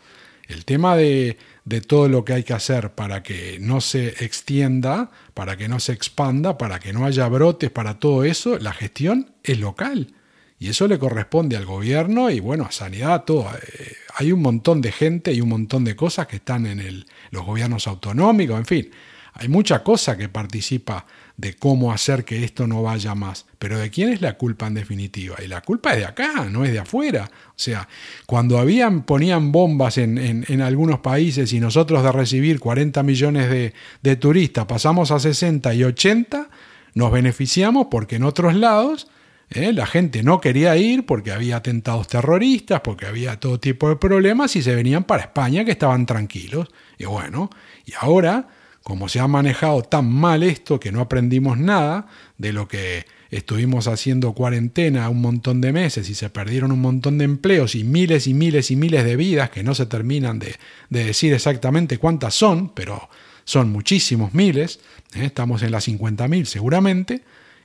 El 0.47 0.65
tema 0.65 0.95
de, 0.95 1.37
de 1.65 1.81
todo 1.81 2.09
lo 2.09 2.25
que 2.25 2.33
hay 2.33 2.43
que 2.43 2.53
hacer 2.53 2.91
para 2.93 3.23
que 3.23 3.57
no 3.59 3.79
se 3.79 4.23
extienda, 4.23 5.11
para 5.33 5.55
que 5.57 5.67
no 5.67 5.79
se 5.79 5.93
expanda, 5.93 6.57
para 6.57 6.79
que 6.79 6.93
no 6.93 7.05
haya 7.05 7.27
brotes, 7.27 7.69
para 7.69 7.99
todo 7.99 8.23
eso, 8.23 8.57
la 8.59 8.73
gestión 8.73 9.31
es 9.43 9.59
local. 9.59 10.13
Y 10.61 10.69
eso 10.69 10.87
le 10.87 10.99
corresponde 10.99 11.57
al 11.57 11.65
gobierno 11.65 12.29
y 12.29 12.39
bueno, 12.39 12.65
a 12.65 12.71
sanidad, 12.71 13.23
todo. 13.23 13.49
Eh, 13.49 13.95
hay 14.15 14.31
un 14.31 14.41
montón 14.41 14.79
de 14.79 14.91
gente 14.91 15.33
y 15.33 15.41
un 15.41 15.49
montón 15.49 15.83
de 15.83 15.95
cosas 15.95 16.27
que 16.27 16.35
están 16.35 16.67
en 16.67 16.79
el, 16.79 17.07
los 17.31 17.45
gobiernos 17.45 17.87
autonómicos, 17.87 18.59
en 18.59 18.65
fin. 18.65 18.91
Hay 19.33 19.47
mucha 19.47 19.81
cosa 19.83 20.17
que 20.17 20.29
participa 20.29 21.05
de 21.41 21.55
cómo 21.55 21.91
hacer 21.91 22.23
que 22.23 22.43
esto 22.43 22.67
no 22.67 22.83
vaya 22.83 23.15
más. 23.15 23.47
Pero 23.57 23.79
¿de 23.79 23.89
quién 23.89 24.09
es 24.09 24.21
la 24.21 24.37
culpa 24.37 24.67
en 24.67 24.75
definitiva? 24.75 25.37
Y 25.43 25.47
la 25.47 25.61
culpa 25.61 25.93
es 25.93 25.97
de 25.97 26.05
acá, 26.05 26.45
no 26.51 26.63
es 26.63 26.71
de 26.71 26.77
afuera. 26.77 27.31
O 27.47 27.53
sea, 27.55 27.89
cuando 28.27 28.59
habían, 28.59 29.01
ponían 29.03 29.51
bombas 29.51 29.97
en, 29.97 30.19
en, 30.19 30.61
algunos 30.61 30.99
países 30.99 31.51
y 31.51 31.59
nosotros 31.59 32.03
de 32.03 32.11
recibir 32.11 32.59
40 32.59 33.01
millones 33.01 33.49
de, 33.49 33.73
de 34.03 34.15
turistas 34.17 34.65
pasamos 34.67 35.09
a 35.09 35.19
60 35.19 35.73
y 35.73 35.83
80, 35.83 36.47
nos 36.93 37.11
beneficiamos 37.11 37.87
porque 37.89 38.17
en 38.17 38.23
otros 38.23 38.53
lados 38.53 39.07
¿eh? 39.49 39.73
la 39.73 39.87
gente 39.87 40.21
no 40.21 40.39
quería 40.41 40.77
ir 40.77 41.07
porque 41.07 41.31
había 41.31 41.57
atentados 41.57 42.07
terroristas, 42.07 42.81
porque 42.81 43.07
había 43.07 43.39
todo 43.39 43.59
tipo 43.59 43.89
de 43.89 43.95
problemas 43.95 44.55
y 44.55 44.61
se 44.61 44.75
venían 44.75 45.05
para 45.05 45.23
España 45.23 45.65
que 45.65 45.71
estaban 45.71 46.05
tranquilos. 46.05 46.67
Y 46.99 47.05
bueno, 47.05 47.49
y 47.83 47.93
ahora 47.99 48.47
como 48.83 49.09
se 49.09 49.19
ha 49.19 49.27
manejado 49.27 49.83
tan 49.83 50.11
mal 50.11 50.43
esto 50.43 50.79
que 50.79 50.91
no 50.91 51.01
aprendimos 51.01 51.57
nada 51.57 52.07
de 52.37 52.53
lo 52.53 52.67
que 52.67 53.05
estuvimos 53.29 53.87
haciendo 53.87 54.33
cuarentena 54.33 55.07
un 55.09 55.21
montón 55.21 55.61
de 55.61 55.71
meses 55.71 56.09
y 56.09 56.15
se 56.15 56.29
perdieron 56.29 56.71
un 56.71 56.81
montón 56.81 57.17
de 57.17 57.25
empleos 57.25 57.75
y 57.75 57.83
miles 57.83 58.27
y 58.27 58.33
miles 58.33 58.71
y 58.71 58.75
miles 58.75 59.05
de 59.05 59.15
vidas 59.15 59.49
que 59.49 59.63
no 59.63 59.73
se 59.75 59.85
terminan 59.85 60.39
de, 60.39 60.55
decir 60.89 61.33
exactamente 61.33 61.97
cuántas 61.97 62.33
son, 62.33 62.69
pero 62.69 63.09
son 63.45 63.71
muchísimos 63.71 64.33
miles, 64.33 64.79
¿eh? 65.15 65.25
estamos 65.25 65.63
en 65.63 65.71
las 65.71 65.87
50.000 65.87 66.45
seguramente, 66.45 67.23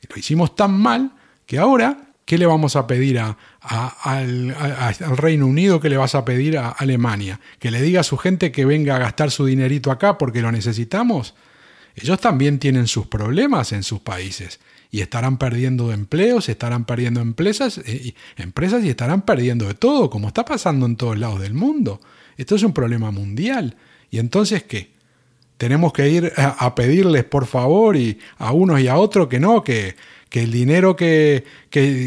lo 0.09 0.17
hicimos 0.17 0.55
tan 0.55 0.73
mal 0.73 1.13
que 1.47 1.59
ahora 1.59 2.07
¿Qué 2.27 2.39
le 2.39 2.47
vamos 2.47 2.75
a 2.75 2.89
pedir 2.89 3.21
a, 3.21 3.37
al, 3.61 4.53
Reino 5.17 5.47
Unido? 5.47 5.79
¿Qué 5.79 5.89
le 5.89 5.97
vas 5.97 6.17
a 6.17 6.25
pedir 6.25 6.59
a 6.59 6.71
Alemania? 6.71 7.39
¿Que 7.61 7.71
le 7.71 7.81
diga 7.81 8.01
a 8.01 8.03
su 8.03 8.19
gente 8.19 8.51
que 8.51 8.65
venga 8.65 8.97
a 8.97 8.99
gastar 8.99 9.31
su 9.31 9.47
dinerito 9.47 9.93
acá 9.93 10.19
porque 10.19 10.43
lo 10.43 10.51
necesitamos? 10.51 11.37
Ellos 11.95 12.21
también 12.21 12.59
tienen 12.59 12.89
sus 12.89 13.07
problemas 13.07 13.71
en 13.71 13.85
sus 13.85 14.01
países 14.01 14.59
y 14.91 15.03
estarán 15.03 15.39
perdiendo 15.39 15.93
empleos, 15.93 16.49
estarán 16.49 16.85
perdiendo 16.85 17.21
empresas, 17.21 17.79
eh, 17.87 18.15
empresas 18.37 18.85
y 18.85 18.89
estarán 18.89 19.23
perdiendo 19.23 19.69
de 19.69 19.75
todo, 19.75 20.11
como 20.11 20.27
está 20.27 20.45
pasando 20.45 20.85
en 20.87 20.97
todos 20.97 21.17
lados 21.17 21.41
del 21.41 21.55
mundo. 21.55 22.01
Esto 22.37 22.57
es 22.57 22.65
un 22.65 22.73
problema 22.73 23.13
mundial. 23.13 23.77
¿Y 24.11 24.19
entonces 24.19 24.65
qué? 24.65 24.91
Tenemos 25.59 25.93
que 25.93 26.11
ir 26.11 26.33
a, 26.37 26.75
pedirles 26.75 27.23
por 27.23 27.47
favor 27.47 27.97
y 27.97 28.19
a 28.37 28.53
unos 28.53 28.81
y 28.81 28.89
a 28.89 28.97
otros 28.97 29.29
que 29.29 29.39
no, 29.39 29.63
que, 29.63 29.95
que 30.29 30.43
el 30.43 30.51
dinero 30.51 30.97
que, 30.97 31.45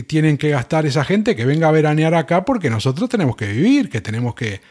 tienen 0.07 0.37
que 0.37 0.49
gastar 0.49 0.85
esa 0.85 1.03
gente, 1.05 1.35
que 1.35 1.45
venga 1.45 1.69
a 1.69 1.71
veranear 1.71 2.15
acá 2.15 2.45
porque 2.45 2.69
nosotros 2.69 3.09
tenemos 3.09 3.35
que 3.35 3.47
vivir, 3.47 3.89
que 3.89 4.01
tenemos 4.01 4.35
que, 4.35 4.61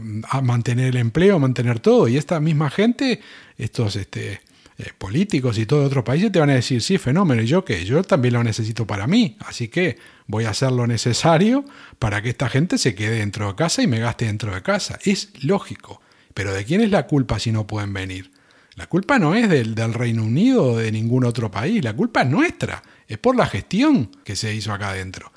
mm, 0.00 0.22
mantener 0.42 0.88
el 0.88 0.96
empleo, 0.96 1.38
mantener 1.38 1.80
todo. 1.80 2.08
Y 2.08 2.16
esta 2.16 2.40
misma 2.40 2.70
gente, 2.70 3.20
estos 3.56 3.96
este, 3.96 4.40
eh, 4.78 4.92
políticos 4.96 5.58
y 5.58 5.66
todos 5.66 5.86
otros 5.86 6.04
países 6.04 6.32
te 6.32 6.38
van 6.38 6.50
a 6.50 6.54
decir, 6.54 6.80
sí, 6.80 6.98
fenómeno, 6.98 7.42
y 7.42 7.46
yo 7.46 7.64
que 7.64 7.84
yo 7.84 8.02
también 8.02 8.34
lo 8.34 8.44
necesito 8.44 8.86
para 8.86 9.06
mí. 9.06 9.36
Así 9.40 9.68
que 9.68 9.98
voy 10.26 10.44
a 10.44 10.50
hacer 10.50 10.72
lo 10.72 10.86
necesario 10.86 11.64
para 11.98 12.22
que 12.22 12.30
esta 12.30 12.48
gente 12.48 12.78
se 12.78 12.94
quede 12.94 13.18
dentro 13.18 13.48
de 13.48 13.54
casa 13.56 13.82
y 13.82 13.86
me 13.86 13.98
gaste 13.98 14.26
dentro 14.26 14.54
de 14.54 14.62
casa. 14.62 14.98
Es 15.04 15.30
lógico. 15.42 16.00
Pero 16.32 16.54
¿de 16.54 16.64
quién 16.64 16.80
es 16.80 16.90
la 16.90 17.06
culpa 17.06 17.40
si 17.40 17.50
no 17.50 17.66
pueden 17.66 17.92
venir? 17.92 18.30
La 18.78 18.86
culpa 18.86 19.18
no 19.18 19.34
es 19.34 19.48
del, 19.48 19.74
Reino 19.92 20.22
Unido 20.22 20.62
o 20.62 20.76
de 20.76 20.92
ningún 20.92 21.24
otro 21.24 21.50
país, 21.50 21.82
la 21.82 21.96
culpa 21.96 22.22
es 22.22 22.28
nuestra, 22.28 22.80
es 23.08 23.18
por 23.18 23.34
la 23.34 23.46
gestión 23.46 24.08
que 24.22 24.36
se 24.36 24.54
hizo 24.54 24.72
acá 24.72 24.90
adentro. 24.90 25.32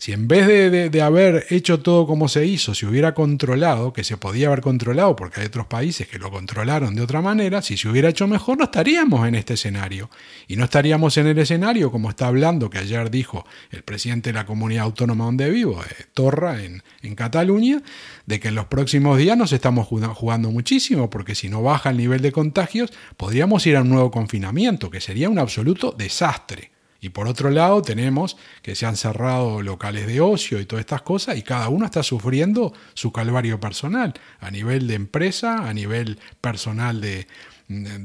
Si 0.00 0.12
en 0.12 0.28
vez 0.28 0.46
de, 0.46 1.02
haber 1.02 1.46
hecho 1.50 1.80
todo 1.80 2.06
como 2.06 2.28
se 2.28 2.46
hizo, 2.46 2.72
se 2.72 2.86
hubiera 2.86 3.14
controlado, 3.14 3.92
que 3.92 4.04
se 4.04 4.16
podía 4.16 4.46
haber 4.46 4.60
controlado 4.60 5.16
porque 5.16 5.40
hay 5.40 5.48
otros 5.48 5.66
países 5.66 6.06
que 6.06 6.20
lo 6.20 6.30
controlaron 6.30 6.94
de 6.94 7.02
otra 7.02 7.20
manera, 7.20 7.62
si 7.62 7.76
se 7.76 7.88
hubiera 7.88 8.08
hecho 8.08 8.28
mejor 8.28 8.58
no 8.58 8.64
estaríamos 8.64 9.26
en 9.26 9.34
este 9.34 9.54
escenario. 9.54 10.08
Y 10.46 10.54
no 10.54 10.62
estaríamos 10.62 11.16
en 11.16 11.26
el 11.26 11.38
escenario 11.40 11.90
como 11.90 12.10
está 12.10 12.28
hablando, 12.28 12.70
que 12.70 12.78
ayer 12.78 13.10
dijo 13.10 13.44
el 13.72 13.82
presidente 13.82 14.30
de 14.30 14.34
la 14.34 14.46
comunidad 14.46 14.84
autónoma 14.84 15.24
donde 15.24 15.50
vivo, 15.50 15.82
eh, 15.82 16.04
Torra, 16.14 16.62
en, 16.62 16.84
en 17.02 17.16
Cataluña, 17.16 17.82
de 18.24 18.38
que 18.38 18.48
en 18.48 18.54
los 18.54 18.66
próximos 18.66 19.18
días 19.18 19.36
nos 19.36 19.52
estamos 19.52 19.88
jugando 19.88 20.52
muchísimo, 20.52 21.10
porque 21.10 21.34
si 21.34 21.48
no 21.48 21.60
baja 21.60 21.90
el 21.90 21.96
nivel 21.96 22.22
de 22.22 22.30
contagios, 22.30 22.92
podríamos 23.16 23.66
ir 23.66 23.76
a 23.76 23.82
un 23.82 23.88
nuevo 23.88 24.12
confinamiento, 24.12 24.90
que 24.90 25.00
sería 25.00 25.28
un 25.28 25.40
absoluto 25.40 25.90
desastre. 25.90 26.77
Y 27.00 27.10
por 27.10 27.28
otro 27.28 27.50
lado 27.50 27.80
tenemos 27.80 28.36
que 28.60 28.74
se 28.74 28.84
han 28.84 28.96
cerrado 28.96 29.62
locales 29.62 30.06
de 30.06 30.20
ocio 30.20 30.58
y 30.58 30.66
todas 30.66 30.80
estas 30.80 31.02
cosas 31.02 31.36
y 31.36 31.42
cada 31.42 31.68
uno 31.68 31.84
está 31.84 32.02
sufriendo 32.02 32.72
su 32.94 33.12
calvario 33.12 33.60
personal, 33.60 34.14
a 34.40 34.50
nivel 34.50 34.88
de 34.88 34.94
empresa, 34.94 35.68
a 35.68 35.72
nivel 35.72 36.18
personal 36.40 37.00
de, 37.00 37.26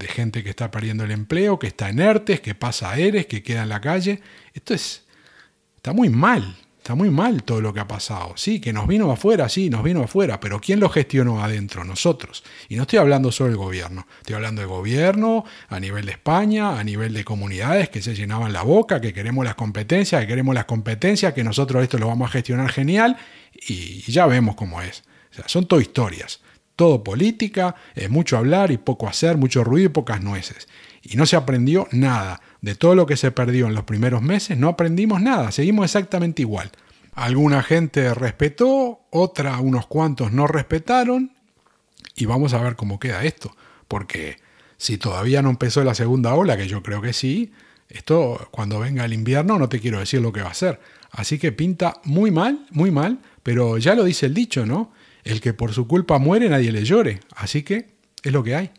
gente 0.10 0.44
que 0.44 0.50
está 0.50 0.70
perdiendo 0.70 1.06
el 1.06 1.12
empleo, 1.12 1.58
que 1.58 1.68
está 1.68 1.90
en 1.90 2.00
ERTES, 2.00 2.42
que 2.42 2.54
pasa 2.54 2.92
a 2.92 3.00
ERES, 3.00 3.26
que 3.26 3.42
queda 3.42 3.64
en 3.64 3.70
la 3.70 3.82
calle. 3.82 4.22
Esto 4.54 4.74
es, 4.74 5.06
está 5.78 5.94
muy 5.94 6.10
mal, 6.10 6.56
Está 6.84 6.96
muy 6.96 7.10
mal 7.10 7.44
todo 7.44 7.62
lo 7.62 7.74
que 7.74 7.80
ha 7.80 7.88
pasado. 7.88 8.34
Sí, 8.36 8.60
que 8.60 8.74
nos 8.74 8.88
vino 8.88 9.10
afuera, 9.10 9.48
sí, 9.48 9.70
nos 9.70 9.84
vino 9.84 10.04
afuera, 10.04 10.42
pero 10.42 10.60
¿quién 10.60 10.82
lo 10.82 10.90
gestionó 10.90 11.42
adentro? 11.42 11.86
Nosotros. 11.86 12.44
Y 12.68 12.76
no 12.76 12.82
estoy 12.82 13.00
hablando 13.00 13.32
solo 13.32 13.52
del 13.52 13.58
gobierno, 13.58 14.06
estoy 14.18 14.36
hablando 14.36 14.60
del 14.60 14.68
gobierno 14.68 15.46
a 15.70 15.80
nivel 15.80 16.06
de 16.06 16.12
España, 16.12 16.78
a 16.78 16.84
nivel 16.84 17.14
de 17.14 17.24
comunidades 17.24 17.88
que 17.88 18.02
se 18.02 18.16
llenaban 18.16 18.52
la 18.52 18.64
boca, 18.64 19.00
que 19.00 19.14
queremos 19.14 19.46
las 19.46 19.56
competencias, 19.56 20.20
que 20.20 20.28
queremos 20.28 20.54
las 20.54 20.66
competencias, 20.66 21.32
que 21.32 21.46
nosotros 21.46 21.82
esto 21.84 21.98
lo 21.98 22.08
vamos 22.08 22.30
a 22.30 22.34
gestionar 22.34 22.70
genial 22.70 23.16
y 23.54 24.02
ya 24.12 24.26
vemos 24.26 24.56
cómo 24.56 24.82
es. 24.82 25.06
O 25.32 25.36
sea, 25.36 25.48
son 25.48 25.66
todo 25.68 25.80
historias, 25.80 26.42
todo 26.76 27.02
política, 27.02 27.76
es 27.96 28.10
mucho 28.10 28.36
hablar 28.36 28.72
y 28.72 28.78
poco 28.78 29.08
hacer, 29.08 29.38
mucho 29.38 29.64
ruido 29.64 29.86
y 29.86 29.94
pocas 29.94 30.22
nueces. 30.22 30.68
Y 31.02 31.16
no 31.16 31.26
se 31.26 31.38
aprendió 31.38 31.88
nada 31.94 32.42
de 32.64 32.76
todo 32.76 32.96
lo 32.96 33.06
que 33.06 33.18
se 33.18 33.30
perdió 33.30 33.68
en 33.68 33.76
los 33.76 33.84
primeros 33.84 34.22
meses, 34.22 34.58
no 34.58 34.70
aprendimos 34.70 35.22
nada, 35.22 35.52
seguimos 35.52 35.84
exactamente 35.84 36.44
igual. 36.44 36.72
Alguna 37.12 37.62
gente 37.62 38.14
respetó, 38.14 39.02
otra, 39.12 39.60
unos 39.60 39.86
cuantos 39.86 40.32
no 40.32 40.48
respetaron, 40.48 41.34
y 42.16 42.26
vamos 42.26 42.54
a 42.54 42.64
ver 42.64 42.78
cómo 42.78 43.02
queda 43.02 43.26
esto, 43.26 43.54
porque 43.90 44.38
si 44.78 44.98
todavía 44.98 45.42
no 45.42 45.50
empezó 45.50 45.84
la 45.84 45.94
segunda 45.94 46.36
ola, 46.36 46.56
que 46.56 46.70
yo 46.70 46.82
creo 46.82 47.02
que 47.02 47.12
sí, 47.12 47.52
esto 47.90 48.48
cuando 48.50 48.80
venga 48.80 49.04
el 49.04 49.12
invierno 49.12 49.60
no 49.60 49.68
te 49.68 49.82
quiero 49.82 50.00
decir 50.00 50.22
lo 50.22 50.32
que 50.32 50.42
va 50.42 50.50
a 50.50 50.54
ser. 50.54 50.80
Así 51.12 51.38
que 51.40 51.52
pinta 51.52 52.00
muy 52.06 52.32
mal, 52.32 52.66
muy 52.72 52.92
mal, 52.92 53.20
pero 53.44 53.78
ya 53.78 53.94
lo 53.94 54.06
dice 54.06 54.28
el 54.28 54.34
dicho, 54.34 54.66
¿no? 54.66 54.94
El 55.26 55.42
que 55.42 55.54
por 55.54 55.74
su 55.74 55.86
culpa 55.86 56.18
muere 56.18 56.48
nadie 56.48 56.72
le 56.72 56.86
llore, 56.86 57.20
así 57.36 57.64
que 57.64 57.90
es 58.24 58.32
lo 58.32 58.42
que 58.42 58.56
hay. 58.56 58.72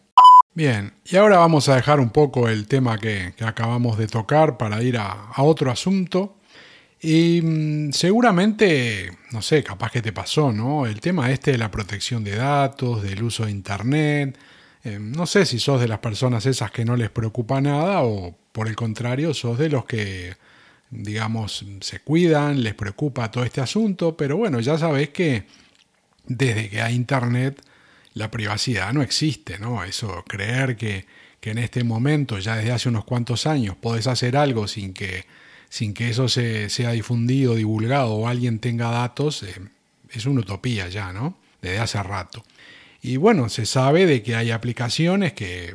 Bien, 0.57 0.93
y 1.05 1.17
ahora 1.17 1.39
vamos 1.39 1.69
a 1.69 1.75
dejar 1.75 1.99
un 1.99 2.11
poco 2.11 2.49
el 2.49 2.69
tema 2.69 2.97
que, 2.99 3.35
acabamos 3.41 3.99
de 3.99 4.07
tocar 4.07 4.57
para 4.57 4.81
ir 4.85 4.97
a, 4.99 5.33
otro 5.39 5.71
asunto. 5.71 6.37
Y 7.03 7.41
mm, 7.43 7.93
seguramente, 7.93 9.11
no 9.33 9.43
sé, 9.43 9.65
capaz 9.65 9.91
que 9.91 10.01
te 10.03 10.13
pasó, 10.13 10.53
¿no? 10.53 10.87
El 10.87 11.01
tema 11.01 11.33
este 11.33 11.53
de 11.53 11.59
la 11.59 11.71
protección 11.73 12.23
de 12.23 12.37
datos, 12.37 13.03
del 13.03 13.25
uso 13.25 13.47
de 13.47 13.51
Internet. 13.51 14.39
Eh, 14.85 14.99
no 15.01 15.27
sé 15.27 15.45
si 15.47 15.59
sos 15.59 15.81
de 15.81 15.89
las 15.89 15.99
personas 15.99 16.47
esas 16.47 16.71
que 16.71 16.85
no 16.85 16.97
les 16.97 17.11
preocupa 17.11 17.61
nada 17.61 18.03
o 18.05 18.37
por 18.53 18.69
el 18.69 18.77
contrario 18.77 19.35
sos 19.35 19.59
de 19.59 19.71
los 19.71 19.87
que, 19.87 20.37
digamos, 20.91 21.67
se 21.81 22.01
cuidan, 22.01 22.63
les 22.63 22.75
preocupa 22.75 23.31
todo 23.31 23.45
este 23.45 23.61
asunto, 23.61 24.17
pero 24.17 24.37
bueno, 24.37 24.61
ya 24.61 24.79
sabes 24.79 25.11
que 25.11 25.47
desde 26.27 26.71
que 26.71 26.81
hay 26.83 26.95
Internet 26.95 27.61
la 28.15 28.31
privacidad 28.31 28.93
no 28.93 29.03
existe, 29.03 29.59
¿no? 29.59 29.85
Eso, 29.85 30.25
creer 30.27 30.77
que, 30.77 31.07
en 31.43 31.59
este 31.59 31.85
momento, 31.85 32.39
ya 32.39 32.57
desde 32.57 32.73
hace 32.73 32.89
unos 32.89 33.05
cuantos 33.05 33.47
años, 33.47 33.77
podés 33.77 34.07
hacer 34.07 34.35
algo 34.35 34.67
sin 34.67 34.95
que, 34.95 35.27
sin 35.69 35.93
que 35.93 36.09
eso 36.09 36.27
se, 36.27 36.71
sea 36.71 36.93
difundido, 36.93 37.55
divulgado 37.55 38.15
o 38.15 38.29
alguien 38.29 38.61
tenga 38.61 38.91
datos, 38.91 39.43
eh, 39.43 39.55
es 40.11 40.25
una 40.25 40.41
utopía 40.41 40.89
ya, 40.89 41.13
¿no? 41.13 41.37
Desde 41.61 41.81
hace 41.81 42.03
rato. 42.03 42.43
Y 43.03 43.19
bueno, 43.19 43.51
se 43.51 43.67
sabe 43.67 44.07
de 44.07 44.23
que 44.23 44.37
hay 44.37 44.53
aplicaciones 44.53 45.35
que 45.35 45.75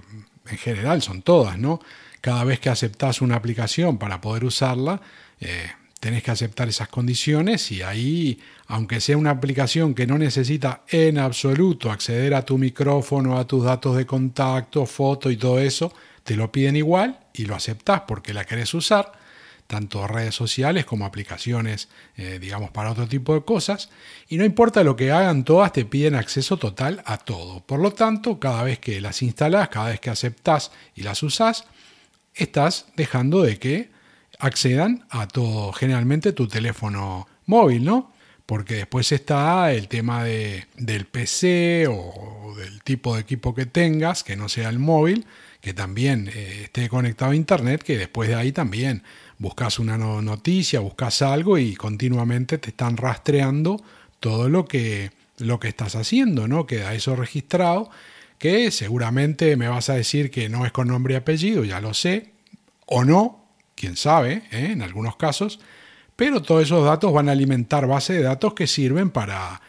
en 0.49 0.57
general 0.57 1.03
son 1.03 1.21
todas, 1.21 1.59
¿no? 1.59 1.79
Cada 2.21 2.43
vez 2.45 2.59
que 2.59 2.69
aceptas 2.69 3.21
una 3.21 3.35
aplicación 3.35 3.99
para 3.99 4.21
poder 4.21 4.45
usarla, 4.45 5.01
eh, 5.39 5.69
tenés 5.99 6.23
que 6.23 6.31
aceptar 6.31 6.69
esas 6.69 6.87
condiciones 6.87 7.71
y 7.71 7.81
ahí, 7.81 8.39
aunque 8.67 9.01
sea 9.01 9.17
una 9.17 9.31
aplicación 9.31 9.93
que 9.93 10.07
no 10.07 10.17
necesita 10.17 10.83
en 10.87 11.17
absoluto 11.17 11.91
acceder 11.91 12.33
a 12.33 12.45
tu 12.45 12.57
micrófono, 12.57 13.37
a 13.37 13.45
tus 13.45 13.65
datos 13.65 13.97
de 13.97 14.05
contacto, 14.05 14.85
foto 14.85 15.29
y 15.29 15.37
todo 15.37 15.59
eso, 15.59 15.93
te 16.23 16.35
lo 16.35 16.51
piden 16.51 16.77
igual 16.77 17.19
y 17.33 17.45
lo 17.45 17.55
aceptás 17.55 18.01
porque 18.07 18.33
la 18.33 18.45
querés 18.45 18.73
usar, 18.73 19.11
tanto 19.67 20.07
redes 20.07 20.33
sociales 20.33 20.85
como 20.85 21.05
aplicaciones, 21.05 21.89
eh, 22.15 22.39
digamos, 22.39 22.71
para 22.71 22.91
otro 22.91 23.07
tipo 23.07 23.35
de 23.35 23.43
cosas. 23.43 23.89
Y 24.27 24.37
no 24.37 24.45
importa 24.45 24.83
lo 24.83 24.95
que 24.95 25.11
hagan, 25.11 25.43
todas 25.43 25.73
te 25.73 25.85
piden 25.85 26.15
acceso 26.15 26.57
total 26.57 27.03
a 27.05 27.17
todo. 27.17 27.59
Por 27.59 27.79
lo 27.79 27.91
tanto, 27.91 28.39
cada 28.39 28.63
vez 28.63 28.79
que 28.79 28.99
las 28.99 29.21
instalás, 29.21 29.69
cada 29.69 29.89
vez 29.89 29.99
que 29.99 30.09
aceptás 30.09 30.71
y 30.95 31.03
las 31.03 31.21
usás, 31.21 31.65
estás 32.33 32.87
dejando 32.95 33.43
de 33.43 33.59
que 33.59 33.98
accedan 34.39 35.05
a 35.09 35.27
todo, 35.27 35.71
generalmente 35.73 36.31
tu 36.31 36.47
teléfono 36.47 37.27
móvil, 37.45 37.83
¿no? 37.83 38.11
Porque 38.45 38.75
después 38.75 39.11
está 39.11 39.71
el 39.73 39.87
tema 39.87 40.23
de, 40.23 40.65
del 40.77 41.05
PC 41.05 41.87
o 41.87 42.55
del 42.57 42.81
tipo 42.81 43.13
de 43.13 43.21
equipo 43.21 43.53
que 43.53 43.67
tengas, 43.67 44.23
que 44.23 44.35
no 44.35 44.49
sea 44.49 44.69
el 44.69 44.79
móvil, 44.79 45.27
que 45.61 45.73
también 45.73 46.31
eh, 46.33 46.61
esté 46.63 46.89
conectado 46.89 47.31
a 47.31 47.35
Internet, 47.35 47.83
que 47.83 47.97
después 47.97 48.29
de 48.29 48.35
ahí 48.35 48.51
también 48.51 49.03
buscas 49.37 49.77
una 49.77 49.97
noticia, 49.97 50.79
buscas 50.79 51.21
algo 51.21 51.57
y 51.57 51.75
continuamente 51.75 52.57
te 52.57 52.69
están 52.69 52.97
rastreando 52.97 53.81
todo 54.19 54.49
lo 54.49 54.65
que, 54.65 55.11
lo 55.37 55.59
que 55.59 55.67
estás 55.67 55.95
haciendo, 55.95 56.47
¿no? 56.47 56.65
Queda 56.65 56.93
eso 56.93 57.15
registrado, 57.15 57.89
que 58.37 58.71
seguramente 58.71 59.57
me 59.57 59.67
vas 59.67 59.89
a 59.89 59.95
decir 59.95 60.31
que 60.31 60.49
no 60.49 60.65
es 60.65 60.71
con 60.71 60.87
nombre 60.87 61.13
y 61.13 61.17
apellido, 61.17 61.65
ya 61.65 61.81
lo 61.81 61.93
sé, 61.93 62.31
o 62.85 63.03
no, 63.03 63.38
quién 63.79 63.95
sabe, 63.95 64.43
¿eh? 64.51 64.71
en 64.71 64.81
algunos 64.81 65.15
casos, 65.15 65.59
pero 66.15 66.41
todos 66.41 66.63
esos 66.63 66.83
datos 66.83 67.13
van 67.13 67.29
a 67.29 67.31
alimentar 67.31 67.87
base 67.87 68.13
de 68.13 68.23
datos 68.23 68.53
que 68.53 68.67
sirven 68.67 69.09
para, 69.09 69.61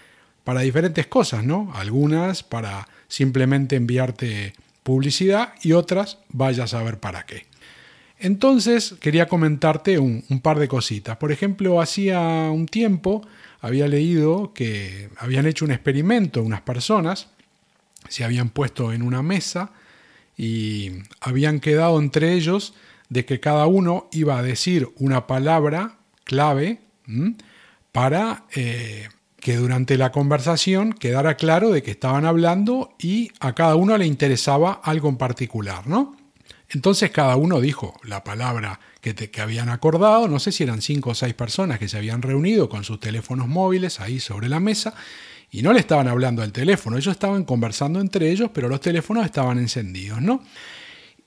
para 0.42 0.62
diferentes 0.62 1.06
cosas, 1.06 1.44
¿no? 1.44 1.72
Algunas 1.76 2.42
para 2.42 2.88
simplemente 3.06 3.76
enviarte 3.76 4.52
publicidad 4.82 5.54
y 5.62 5.72
otras 5.72 6.18
vaya 6.28 6.64
a 6.64 6.66
saber 6.66 6.98
para 6.98 7.24
qué. 7.24 7.46
Entonces 8.18 8.96
quería 9.00 9.28
comentarte 9.28 9.98
un, 9.98 10.24
un, 10.28 10.40
par 10.40 10.58
de 10.58 10.68
cositas. 10.68 11.16
Por 11.16 11.30
ejemplo, 11.30 11.80
hacía 11.80 12.20
un 12.50 12.66
tiempo 12.66 13.26
había 13.60 13.86
leído 13.86 14.52
que 14.52 15.08
habían 15.18 15.46
hecho 15.46 15.64
un 15.64 15.70
experimento 15.70 16.42
unas 16.42 16.62
personas, 16.62 17.28
se 18.08 18.24
habían 18.24 18.48
puesto 18.48 18.92
en 18.92 19.02
una 19.02 19.22
mesa 19.22 19.70
y 20.36 20.90
habían 21.20 21.60
quedado 21.60 22.00
entre 22.00 22.32
ellos 22.32 22.74
de 23.10 23.26
que 23.26 23.40
cada 23.40 23.66
uno 23.66 24.08
iba 24.12 24.38
a 24.38 24.42
decir 24.42 24.88
una 24.96 25.26
palabra 25.26 25.98
clave 26.24 26.80
para 27.92 28.44
eh, 28.54 29.08
que 29.40 29.56
durante 29.56 29.98
la 29.98 30.12
conversación 30.12 30.92
quedara 30.92 31.36
claro 31.36 31.70
de 31.70 31.82
que 31.82 31.90
estaban 31.90 32.24
hablando 32.24 32.94
y 32.98 33.32
a 33.40 33.54
cada 33.54 33.74
uno 33.74 33.98
le 33.98 34.06
interesaba 34.06 34.80
algo 34.82 35.08
en 35.08 35.16
particular, 35.16 35.86
¿no? 35.86 36.16
Entonces 36.68 37.10
cada 37.10 37.34
uno 37.34 37.60
dijo 37.60 37.98
la 38.04 38.22
palabra 38.22 38.78
que, 39.00 39.12
que 39.14 39.40
habían 39.40 39.70
acordado, 39.70 40.28
no 40.28 40.38
sé 40.38 40.52
si 40.52 40.62
eran 40.62 40.80
cinco 40.80 41.10
o 41.10 41.14
seis 41.14 41.34
personas 41.34 41.80
que 41.80 41.88
se 41.88 41.98
habían 41.98 42.22
reunido 42.22 42.68
con 42.68 42.84
sus 42.84 43.00
teléfonos 43.00 43.48
móviles 43.48 43.98
ahí 43.98 44.20
sobre 44.20 44.48
la 44.48 44.60
mesa 44.60 44.94
y 45.50 45.62
no 45.62 45.72
le 45.72 45.80
estaban 45.80 46.06
hablando 46.06 46.42
al 46.42 46.52
teléfono, 46.52 46.96
ellos 46.96 47.10
estaban 47.10 47.42
conversando 47.42 48.00
entre 48.00 48.30
ellos, 48.30 48.50
pero 48.54 48.68
los 48.68 48.80
teléfonos 48.80 49.24
estaban 49.24 49.58
encendidos, 49.58 50.22
¿no? 50.22 50.44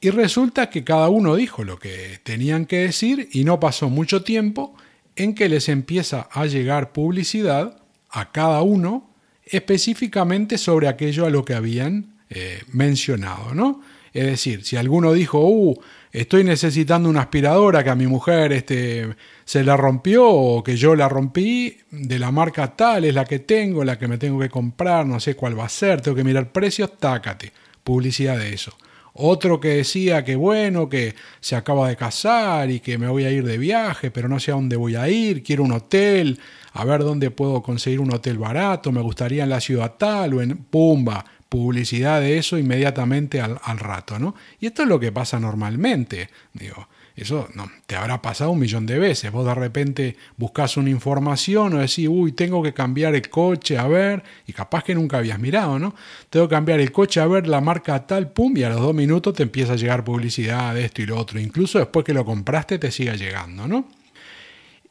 Y 0.04 0.10
resulta 0.10 0.70
que 0.70 0.84
cada 0.84 1.08
uno 1.08 1.38
dijo 1.38 1.64
lo 1.64 1.80
que 1.80 2.20
tenían 2.24 2.66
que 2.66 2.80
decir 2.80 3.30
y 3.32 3.46
no 3.46 3.62
pasó 3.62 3.90
mucho 3.90 4.22
tiempo 4.22 4.76
en 5.16 5.34
que 5.34 5.48
les 5.48 5.70
empieza 5.70 6.28
a 6.30 6.46
llegar 6.46 6.92
publicidad 6.92 7.82
a 8.10 8.34
cada 8.34 8.64
uno 8.64 9.10
específicamente 9.46 10.58
sobre 10.58 10.90
aquello 10.90 11.26
a 11.26 11.30
lo 11.30 11.46
que 11.46 11.54
habían 11.54 12.16
eh, 12.30 12.64
mencionado, 12.74 13.56
¿no? 13.56 13.80
Es 14.12 14.26
decir, 14.26 14.66
si 14.66 14.76
alguno 14.76 15.14
dijo, 15.14 15.40
uh, 15.40 15.82
estoy 16.12 16.44
necesitando 16.44 17.08
una 17.08 17.22
aspiradora 17.22 17.82
que 17.82 17.90
a 17.90 17.96
mi 17.96 18.06
mujer 18.06 18.52
este, 18.52 19.16
se 19.46 19.64
la 19.64 19.78
rompió 19.78 20.30
o 20.30 20.62
que 20.66 20.76
yo 20.76 20.98
la 20.98 21.08
rompí, 21.08 21.78
de 21.92 22.20
la 22.20 22.30
marca 22.30 22.76
tal 22.76 23.06
es 23.06 23.14
la 23.14 23.24
que 23.24 23.40
tengo, 23.40 23.86
la 23.86 23.98
que 23.98 24.10
me 24.10 24.18
tengo 24.18 24.38
que 24.38 24.50
comprar, 24.50 25.06
no 25.06 25.22
sé 25.22 25.38
cuál 25.38 25.58
va 25.58 25.64
a 25.64 25.70
ser, 25.70 26.02
tengo 26.02 26.18
que 26.18 26.26
mirar 26.26 26.52
precios, 26.52 26.98
tácate, 27.00 27.54
publicidad 27.86 28.38
de 28.38 28.54
eso. 28.54 28.76
Otro 29.14 29.60
que 29.60 29.70
decía 29.70 30.24
que 30.24 30.36
bueno, 30.36 30.90
que 30.90 31.16
se 31.40 31.56
acaba 31.56 31.88
de 31.88 31.96
casar 31.96 32.72
y 32.72 32.80
que 32.80 32.98
me 32.98 33.08
voy 33.08 33.26
a 33.26 33.32
ir 33.32 33.46
de 33.46 33.60
viaje, 33.60 34.10
pero 34.10 34.28
no 34.28 34.40
sé 34.40 34.52
a 34.52 34.56
dónde 34.56 34.76
voy 34.76 34.96
a 34.96 35.08
ir, 35.08 35.44
quiero 35.44 35.64
un 35.64 35.72
hotel, 35.72 36.40
a 36.74 36.84
ver 36.84 37.02
dónde 37.04 37.30
puedo 37.30 37.62
conseguir 37.62 38.00
un 38.00 38.14
hotel 38.14 38.40
barato, 38.40 38.92
me 38.92 39.02
gustaría 39.02 39.44
en 39.44 39.50
la 39.50 39.62
ciudad 39.62 39.94
tal 39.98 40.34
o 40.34 40.42
en 40.42 40.58
Pumba, 40.58 41.24
publicidad 41.48 42.22
de 42.22 42.40
eso 42.40 42.58
inmediatamente 42.58 43.40
al, 43.40 43.60
al 43.64 43.78
rato, 43.78 44.18
¿no? 44.18 44.34
Y 44.60 44.66
esto 44.66 44.82
es 44.82 44.90
lo 44.90 45.00
que 45.00 45.12
pasa 45.12 45.40
normalmente, 45.40 46.30
digo. 46.54 46.88
Eso 47.16 47.48
no, 47.54 47.70
te 47.86 47.96
habrá 47.96 48.22
pasado 48.22 48.52
un 48.52 48.60
millón 48.60 48.86
de 48.88 48.98
veces. 48.98 49.32
Vos 49.32 49.46
de 49.46 49.54
repente 49.54 50.18
buscas 50.38 50.78
una 50.78 50.90
información 50.90 51.74
o 51.74 51.80
decís, 51.80 52.08
uy, 52.10 52.32
tengo 52.32 52.64
que 52.64 52.74
cambiar 52.74 53.14
el 53.14 53.30
coche, 53.30 53.78
a 53.78 53.88
ver, 53.88 54.24
y 54.48 54.54
capaz 54.54 54.84
que 54.84 54.96
nunca 54.96 55.20
habías 55.20 55.40
mirado, 55.40 55.78
¿no? 55.78 55.94
Tengo 56.30 56.48
que 56.48 56.56
cambiar 56.56 56.80
el 56.80 56.92
coche, 56.92 57.20
a 57.20 57.28
ver 57.28 57.48
la 57.48 57.62
marca 57.62 58.08
tal, 58.08 58.32
pum, 58.32 58.58
y 58.58 58.64
a 58.64 58.70
los 58.70 58.82
dos 58.82 58.96
minutos 58.96 59.36
te 59.36 59.44
empieza 59.44 59.74
a 59.74 59.76
llegar 59.76 60.04
publicidad 60.04 60.74
de 60.74 60.86
esto 60.86 61.04
y 61.04 61.06
lo 61.06 61.18
otro. 61.18 61.40
Incluso 61.40 61.78
después 61.78 62.04
que 62.04 62.14
lo 62.14 62.26
compraste 62.26 62.80
te 62.80 62.92
sigue 62.92 63.16
llegando, 63.16 63.68
¿no? 63.68 63.88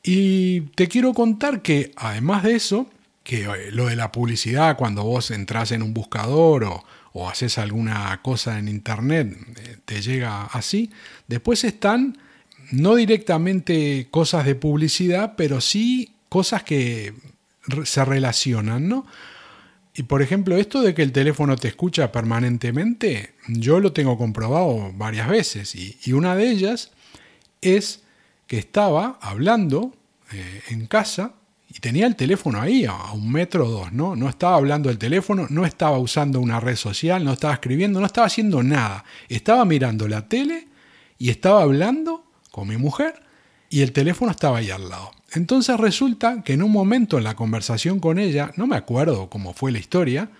Y 0.02 0.62
te 0.74 0.88
quiero 0.88 1.12
contar 1.14 1.62
que 1.62 1.92
además 1.96 2.42
de 2.42 2.54
eso, 2.54 2.88
que 3.22 3.44
eh, 3.44 3.70
lo 3.70 3.86
de 3.86 3.96
la 3.96 4.10
publicidad, 4.12 4.76
cuando 4.76 5.04
vos 5.04 5.30
entras 5.30 5.72
en 5.72 5.82
un 5.82 5.94
buscador 5.94 6.64
o, 6.64 6.84
o 7.12 7.28
haces 7.28 7.58
alguna 7.58 8.18
cosa 8.22 8.58
en 8.58 8.68
internet, 8.68 9.36
eh, 9.56 9.76
te 9.84 10.00
llega 10.00 10.44
así. 10.44 10.90
Después 11.28 11.64
están 11.64 12.18
no 12.70 12.94
directamente 12.94 14.08
cosas 14.10 14.46
de 14.46 14.54
publicidad, 14.54 15.34
pero 15.36 15.60
sí 15.60 16.14
cosas 16.28 16.62
que 16.62 17.14
se 17.84 18.04
relacionan, 18.04 18.88
¿no? 18.88 19.06
Y 19.94 20.04
por 20.04 20.22
ejemplo, 20.22 20.56
esto 20.56 20.80
de 20.80 20.94
que 20.94 21.02
el 21.02 21.12
teléfono 21.12 21.56
te 21.56 21.68
escucha 21.68 22.10
permanentemente, 22.12 23.34
yo 23.46 23.78
lo 23.78 23.92
tengo 23.92 24.16
comprobado 24.16 24.90
varias 24.94 25.28
veces 25.28 25.74
y, 25.74 26.12
una 26.12 26.34
de 26.34 26.50
ellas 26.50 26.92
es 27.60 28.02
que 28.46 28.58
estaba 28.58 29.18
hablando 29.20 29.94
eh, 30.32 30.62
en 30.70 30.86
casa 30.86 31.34
y 31.74 31.80
tenía 31.80 32.06
el 32.06 32.16
teléfono 32.16 32.60
ahí 32.60 32.84
a 32.84 33.12
un 33.12 33.32
metro 33.32 33.66
o 33.66 33.70
dos, 33.70 33.92
¿no? 33.92 34.14
No 34.14 34.28
estaba 34.28 34.56
hablando 34.56 34.90
del 34.90 34.98
teléfono, 34.98 35.46
no 35.48 35.64
estaba 35.64 35.98
usando 35.98 36.38
una 36.38 36.60
red 36.60 36.76
social, 36.76 37.24
no 37.24 37.32
estaba 37.32 37.54
escribiendo, 37.54 37.98
no 37.98 38.04
estaba 38.04 38.26
haciendo 38.26 38.62
nada. 38.62 39.04
Estaba 39.28 39.64
mirando 39.64 40.06
la 40.06 40.28
tele 40.28 40.68
y 41.18 41.30
estaba 41.30 41.62
hablando 41.62 42.26
con 42.50 42.68
mi 42.68 42.76
mujer 42.76 43.22
y 43.70 43.80
el 43.80 43.92
teléfono 43.92 44.30
estaba 44.30 44.58
ahí 44.58 44.70
al 44.70 44.90
lado. 44.90 45.12
Entonces 45.32 45.78
resulta 45.78 46.42
que 46.42 46.52
en 46.52 46.62
un 46.62 46.70
momento 46.70 47.16
en 47.16 47.24
la 47.24 47.36
conversación 47.36 48.00
con 48.00 48.18
ella, 48.18 48.52
no 48.56 48.66
me 48.66 48.76
acuerdo 48.76 49.30
cómo 49.30 49.54
fue 49.54 49.72
la 49.72 49.78
historia, 49.78 50.30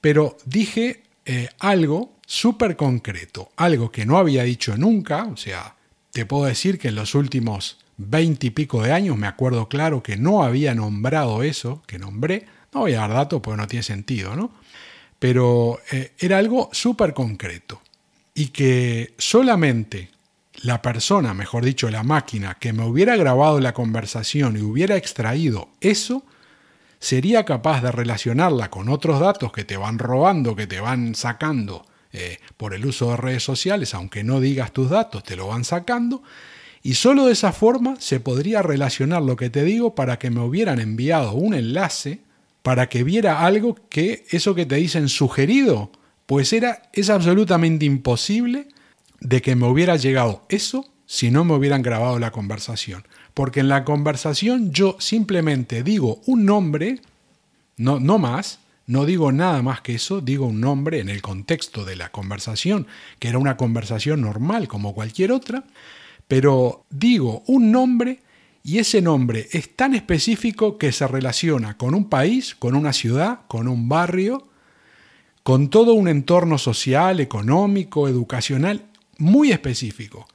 pero 0.00 0.36
dije 0.44 1.02
eh, 1.24 1.48
algo 1.58 2.12
súper 2.24 2.76
concreto, 2.76 3.50
algo 3.56 3.90
que 3.90 4.06
no 4.06 4.16
había 4.16 4.44
dicho 4.44 4.76
nunca, 4.76 5.24
o 5.24 5.36
sea, 5.36 5.74
te 6.12 6.24
puedo 6.24 6.44
decir 6.44 6.78
que 6.78 6.88
en 6.88 6.94
los 6.94 7.16
últimos 7.16 7.78
veinte 8.08 8.48
y 8.48 8.50
pico 8.50 8.82
de 8.82 8.92
años 8.92 9.16
me 9.16 9.26
acuerdo 9.26 9.68
claro 9.68 10.02
que 10.02 10.16
no 10.16 10.42
había 10.42 10.74
nombrado 10.74 11.42
eso, 11.42 11.82
que 11.86 11.98
nombré, 11.98 12.46
no 12.72 12.80
voy 12.80 12.94
a 12.94 13.00
dar 13.00 13.12
datos 13.12 13.40
porque 13.42 13.60
no 13.60 13.66
tiene 13.66 13.82
sentido, 13.82 14.36
¿no? 14.36 14.50
Pero 15.18 15.80
eh, 15.90 16.12
era 16.18 16.38
algo 16.38 16.68
súper 16.72 17.14
concreto 17.14 17.80
y 18.34 18.48
que 18.48 19.14
solamente 19.18 20.10
la 20.62 20.82
persona, 20.82 21.34
mejor 21.34 21.64
dicho, 21.64 21.90
la 21.90 22.02
máquina, 22.02 22.54
que 22.54 22.72
me 22.72 22.84
hubiera 22.84 23.16
grabado 23.16 23.60
la 23.60 23.74
conversación 23.74 24.56
y 24.56 24.60
hubiera 24.60 24.96
extraído 24.96 25.70
eso, 25.80 26.24
sería 26.98 27.44
capaz 27.44 27.82
de 27.82 27.90
relacionarla 27.90 28.70
con 28.70 28.88
otros 28.88 29.20
datos 29.20 29.52
que 29.52 29.64
te 29.64 29.76
van 29.76 29.98
robando, 29.98 30.54
que 30.54 30.66
te 30.66 30.80
van 30.80 31.14
sacando 31.14 31.84
eh, 32.12 32.38
por 32.56 32.74
el 32.74 32.86
uso 32.86 33.10
de 33.10 33.16
redes 33.16 33.42
sociales, 33.42 33.94
aunque 33.94 34.22
no 34.22 34.38
digas 34.38 34.72
tus 34.72 34.90
datos, 34.90 35.24
te 35.24 35.34
lo 35.34 35.48
van 35.48 35.64
sacando, 35.64 36.22
y 36.82 36.94
solo 36.94 37.26
de 37.26 37.32
esa 37.32 37.52
forma 37.52 37.96
se 37.98 38.20
podría 38.20 38.62
relacionar 38.62 39.22
lo 39.22 39.36
que 39.36 39.50
te 39.50 39.62
digo 39.64 39.94
para 39.94 40.18
que 40.18 40.30
me 40.30 40.40
hubieran 40.40 40.80
enviado 40.80 41.32
un 41.34 41.54
enlace 41.54 42.20
para 42.62 42.88
que 42.88 43.04
viera 43.04 43.44
algo 43.44 43.76
que 43.88 44.24
eso 44.30 44.54
que 44.54 44.66
te 44.66 44.76
dicen 44.76 45.08
sugerido, 45.08 45.90
pues 46.26 46.52
era, 46.52 46.82
es 46.92 47.10
absolutamente 47.10 47.84
imposible 47.84 48.68
de 49.20 49.42
que 49.42 49.56
me 49.56 49.66
hubiera 49.66 49.96
llegado 49.96 50.44
eso 50.48 50.88
si 51.06 51.30
no 51.30 51.44
me 51.44 51.54
hubieran 51.54 51.82
grabado 51.82 52.18
la 52.18 52.30
conversación. 52.30 53.06
Porque 53.34 53.60
en 53.60 53.68
la 53.68 53.84
conversación 53.84 54.72
yo 54.72 54.96
simplemente 55.00 55.82
digo 55.82 56.20
un 56.26 56.44
nombre, 56.44 57.00
no, 57.76 57.98
no 57.98 58.18
más, 58.18 58.60
no 58.86 59.04
digo 59.04 59.32
nada 59.32 59.60
más 59.62 59.80
que 59.80 59.94
eso, 59.96 60.20
digo 60.20 60.46
un 60.46 60.60
nombre 60.60 61.00
en 61.00 61.08
el 61.08 61.20
contexto 61.20 61.84
de 61.84 61.96
la 61.96 62.10
conversación, 62.10 62.86
que 63.18 63.28
era 63.28 63.38
una 63.38 63.56
conversación 63.56 64.20
normal 64.20 64.68
como 64.68 64.94
cualquier 64.94 65.32
otra, 65.32 65.64
pero 66.32 66.86
digo 66.88 67.42
un 67.46 67.70
nombre 67.70 68.22
y 68.64 68.78
ese 68.78 69.02
nombre 69.02 69.50
es 69.52 69.76
tan 69.76 69.94
específico 69.94 70.78
que 70.78 70.90
se 70.90 71.06
relaciona 71.06 71.76
con 71.76 71.94
un 71.94 72.08
país, 72.08 72.54
con 72.54 72.74
una 72.74 72.94
ciudad, 72.94 73.40
con 73.48 73.68
un 73.68 73.86
barrio, 73.86 74.48
con 75.42 75.68
todo 75.68 75.92
un 75.92 76.08
entorno 76.08 76.56
social, 76.56 77.20
económico, 77.20 78.08
educacional 78.08 78.86
muy 79.18 79.52
específico. 79.52 80.26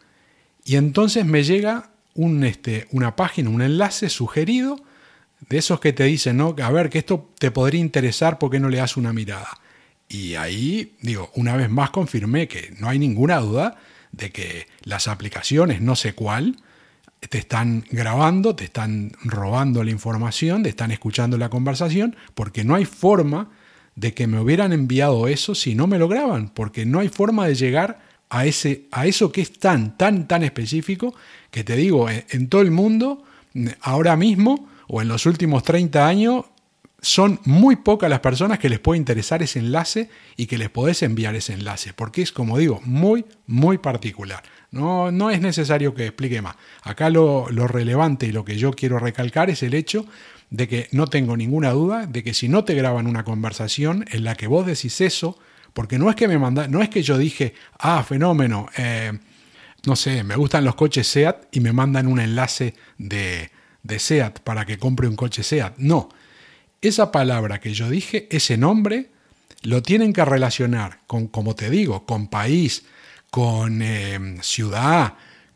Y 0.63 0.75
entonces 0.75 1.25
me 1.25 1.41
llega 1.43 1.89
un, 2.13 2.43
este, 2.43 2.85
una 2.91 3.15
página, 3.15 3.49
un 3.49 3.63
enlace 3.63 4.09
sugerido 4.09 4.79
de 5.49 5.57
esos 5.57 5.79
que 5.79 5.93
te 5.93 6.03
dicen, 6.03 6.37
¿no? 6.37 6.55
A 6.61 6.69
ver, 6.69 6.91
que 6.91 6.99
esto 6.99 7.31
te 7.39 7.49
podría 7.49 7.81
interesar, 7.81 8.37
¿por 8.37 8.51
qué 8.51 8.59
no 8.59 8.69
le 8.69 8.77
das 8.77 8.97
una 8.97 9.13
mirada? 9.13 9.49
Y 10.07 10.35
ahí, 10.35 10.95
digo, 11.01 11.31
una 11.33 11.55
vez 11.55 11.71
más 11.71 11.89
confirmé 11.89 12.47
que 12.47 12.71
no 12.77 12.87
hay 12.87 12.99
ninguna 12.99 13.39
duda 13.39 13.79
de 14.17 14.31
que 14.31 14.67
las 14.83 15.07
aplicaciones, 15.07 15.81
no 15.81 15.95
sé 15.95 16.13
cuál, 16.13 16.57
te 17.19 17.37
están 17.37 17.85
grabando, 17.89 18.55
te 18.55 18.65
están 18.65 19.11
robando 19.23 19.83
la 19.83 19.91
información, 19.91 20.63
te 20.63 20.69
están 20.69 20.91
escuchando 20.91 21.37
la 21.37 21.49
conversación, 21.49 22.15
porque 22.35 22.63
no 22.63 22.75
hay 22.75 22.85
forma 22.85 23.49
de 23.95 24.13
que 24.13 24.27
me 24.27 24.39
hubieran 24.39 24.73
enviado 24.73 25.27
eso 25.27 25.55
si 25.55 25.73
no 25.73 25.87
me 25.87 25.97
lo 25.97 26.07
graban, 26.07 26.49
porque 26.49 26.85
no 26.85 26.99
hay 26.99 27.09
forma 27.09 27.47
de 27.47 27.55
llegar 27.55 27.99
a, 28.29 28.45
ese, 28.45 28.85
a 28.91 29.07
eso 29.07 29.31
que 29.31 29.41
es 29.41 29.57
tan, 29.57 29.97
tan, 29.97 30.27
tan 30.27 30.43
específico, 30.43 31.15
que 31.49 31.63
te 31.63 31.75
digo, 31.75 32.07
en, 32.09 32.47
todo 32.47 32.61
el 32.61 32.71
mundo, 32.71 33.23
ahora 33.81 34.15
mismo 34.15 34.69
o 34.87 35.01
en 35.01 35.07
los 35.07 35.25
últimos 35.25 35.63
30 35.63 36.07
años, 36.07 36.45
son 37.01 37.39
muy 37.45 37.75
pocas 37.75 38.09
las 38.09 38.21
personas 38.21 38.59
que 38.59 38.69
les 38.69 38.79
puede 38.79 38.97
interesar 38.97 39.43
ese 39.43 39.59
enlace 39.59 40.09
y 40.35 40.47
que 40.47 40.57
les 40.57 40.69
podés 40.69 41.03
enviar 41.03 41.35
ese 41.35 41.53
enlace, 41.53 41.93
porque 41.93 42.21
es, 42.21 42.31
como 42.31 42.57
digo, 42.57 42.81
muy, 42.85 43.25
muy 43.45 43.77
particular. 43.77 44.43
No, 44.71 45.11
no 45.11 45.29
es 45.29 45.39
necesario 45.39 45.93
que 45.93 46.07
explique 46.07 46.41
más. 46.41 46.55
Acá 46.81 47.09
lo, 47.09 47.49
lo 47.49 47.67
relevante 47.67 48.25
y 48.25 48.31
lo 48.31 48.43
que 48.43 48.57
yo 48.57 48.71
quiero 48.71 48.99
recalcar 48.99 49.49
es 49.49 49.63
el 49.63 49.73
hecho 49.73 50.05
de 50.49 50.67
que 50.67 50.87
no 50.91 51.07
tengo 51.07 51.37
ninguna 51.37 51.71
duda 51.71 52.05
de 52.05 52.23
que 52.23 52.33
si 52.33 52.47
no 52.47 52.63
te 52.63 52.73
graban 52.73 53.07
una 53.07 53.23
conversación 53.23 54.05
en 54.11 54.23
la 54.23 54.35
que 54.35 54.47
vos 54.47 54.65
decís 54.65 55.01
eso, 55.01 55.37
porque 55.73 55.99
no 55.99 56.09
es 56.09 56.15
que 56.15 56.27
me 56.27 56.39
manda, 56.39 56.67
no 56.67 56.81
es 56.81 56.89
que 56.89 57.03
yo 57.03 57.17
dije, 57.17 57.53
ah, 57.77 58.03
fenómeno, 58.03 58.67
eh, 58.77 59.13
no 59.85 59.95
sé, 59.95 60.23
me 60.23 60.35
gustan 60.35 60.65
los 60.65 60.75
coches 60.75 61.07
SEAT 61.07 61.47
y 61.51 61.59
me 61.59 61.71
mandan 61.71 62.07
un 62.07 62.19
enlace 62.19 62.73
de, 62.97 63.51
de 63.83 63.99
SEAT 63.99 64.39
para 64.39 64.65
que 64.65 64.77
compre 64.77 65.07
un 65.07 65.15
coche 65.15 65.43
SEAT. 65.43 65.77
No, 65.77 66.09
esa 66.81 67.11
palabra 67.11 67.59
que 67.59 67.73
yo 67.73 67.89
dije, 67.89 68.27
ese 68.31 68.57
nombre, 68.57 69.09
lo 69.63 69.81
tienen 69.81 70.13
que 70.13 70.23
relacionar 70.23 70.99
con, 71.07 71.27
como 71.27 71.55
te 71.55 71.69
digo, 71.69 72.05
con 72.05 72.27
país, 72.27 72.85
con 73.31 73.81
eh, 73.81 74.37
ciudad, 74.41 75.15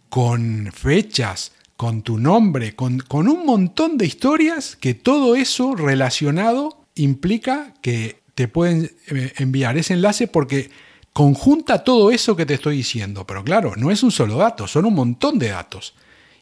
con 0.09 0.71
fechas, 0.73 1.53
con 1.77 2.01
tu 2.01 2.17
nombre, 2.17 2.75
con, 2.75 2.99
con, 2.99 3.27
un 3.27 3.45
montón 3.45 3.97
de 3.97 4.05
historias 4.05 4.75
que 4.75 4.93
todo 4.93 5.35
eso 5.35 5.75
relacionado 5.75 6.85
implica 6.95 7.73
que 7.81 8.21
te 8.35 8.47
pueden 8.47 8.91
eh, 9.07 9.33
enviar 9.37 9.77
ese 9.77 9.93
enlace 9.93 10.27
porque 10.27 10.69
conjunta 11.13 11.83
todo 11.83 12.11
eso 12.11 12.35
que 12.35 12.45
te 12.45 12.55
estoy 12.55 12.77
diciendo. 12.77 13.25
Pero 13.25 13.43
claro, 13.43 13.73
no 13.77 13.91
es 13.91 14.03
un 14.03 14.11
solo 14.11 14.37
dato, 14.37 14.67
son 14.67 14.85
un 14.85 14.93
montón 14.93 15.39
de 15.39 15.49
datos. 15.49 15.95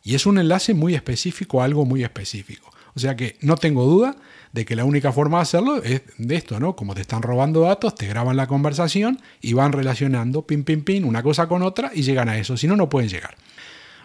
Y 0.04 0.16
es 0.16 0.26
un 0.26 0.38
enlace 0.38 0.74
muy 0.74 0.96
específico 0.96 1.62
a 1.62 1.66
algo 1.66 1.86
muy 1.86 2.04
específico. 2.04 2.72
O 3.00 3.02
sea 3.02 3.16
que 3.16 3.38
no 3.40 3.56
tengo 3.56 3.86
duda 3.86 4.18
de 4.52 4.66
que 4.66 4.76
la 4.76 4.84
única 4.84 5.14
forma 5.14 5.38
de 5.38 5.44
hacerlo 5.44 5.82
es 5.82 6.02
de 6.18 6.36
esto, 6.36 6.60
¿no? 6.60 6.76
Como 6.76 6.96
te 6.96 7.00
están 7.02 7.22
robando 7.22 7.62
datos, 7.62 7.96
te 7.96 8.08
graban 8.08 8.36
la 8.36 8.46
conversación 8.46 9.22
y 9.40 9.54
van 9.54 9.72
relacionando, 9.72 10.42
pin, 10.42 10.66
pin, 10.66 10.84
pin, 10.84 11.06
una 11.06 11.24
cosa 11.24 11.48
con 11.48 11.64
otra 11.64 11.92
y 11.96 12.02
llegan 12.02 12.28
a 12.28 12.38
eso. 12.38 12.58
Si 12.58 12.68
no, 12.68 12.76
no 12.76 12.90
pueden 12.90 13.10
llegar. 13.10 13.38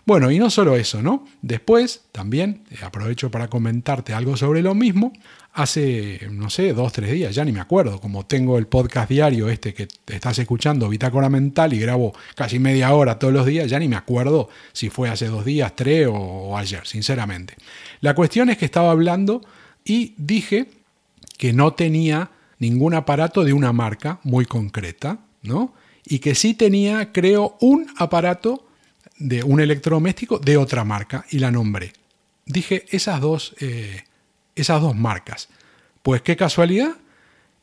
Bueno, 0.06 0.30
y 0.30 0.38
no 0.38 0.50
solo 0.50 0.76
eso, 0.76 1.00
¿no? 1.00 1.26
Después, 1.40 2.02
también, 2.12 2.64
eh, 2.70 2.76
aprovecho 2.82 3.30
para 3.30 3.48
comentarte 3.48 4.12
algo 4.12 4.36
sobre 4.36 4.60
lo 4.60 4.74
mismo, 4.74 5.14
hace, 5.54 6.28
no 6.30 6.50
sé, 6.50 6.74
dos, 6.74 6.92
tres 6.92 7.10
días, 7.10 7.34
ya 7.34 7.42
ni 7.42 7.52
me 7.52 7.60
acuerdo, 7.60 8.00
como 8.00 8.26
tengo 8.26 8.58
el 8.58 8.66
podcast 8.66 9.08
diario 9.08 9.48
este 9.48 9.72
que 9.72 9.86
te 9.86 10.16
estás 10.16 10.38
escuchando, 10.38 10.90
Bitácora 10.90 11.30
Mental, 11.30 11.72
y 11.72 11.78
grabo 11.78 12.12
casi 12.34 12.58
media 12.58 12.92
hora 12.92 13.18
todos 13.18 13.32
los 13.32 13.46
días, 13.46 13.70
ya 13.70 13.78
ni 13.78 13.88
me 13.88 13.96
acuerdo 13.96 14.50
si 14.72 14.90
fue 14.90 15.08
hace 15.08 15.28
dos 15.28 15.44
días, 15.44 15.74
tres 15.74 16.08
o, 16.10 16.58
ayer, 16.58 16.86
sinceramente. 16.86 17.54
La 18.00 18.14
cuestión 18.14 18.50
es 18.50 18.58
que 18.58 18.66
estaba 18.66 18.90
hablando 18.90 19.40
y 19.86 20.12
dije 20.18 20.68
que 21.38 21.54
no 21.54 21.72
tenía 21.72 22.30
ningún 22.58 22.92
aparato 22.92 23.42
de 23.42 23.54
una 23.54 23.72
marca 23.72 24.20
muy 24.22 24.44
concreta, 24.44 25.20
¿no? 25.42 25.72
Y 26.04 26.18
que 26.18 26.34
sí 26.34 26.52
tenía, 26.52 27.12
creo, 27.12 27.56
un 27.60 27.86
aparato 27.96 28.66
de 29.18 29.42
un 29.42 29.60
electrodoméstico 29.60 30.38
de 30.38 30.56
otra 30.56 30.84
marca 30.84 31.24
y 31.30 31.38
la 31.38 31.50
nombré. 31.50 31.92
Dije 32.46 32.84
esas 32.90 33.20
dos, 33.20 33.54
eh, 33.60 34.04
esas 34.54 34.80
dos 34.80 34.94
marcas. 34.94 35.48
Pues 36.02 36.22
qué 36.22 36.36
casualidad 36.36 36.96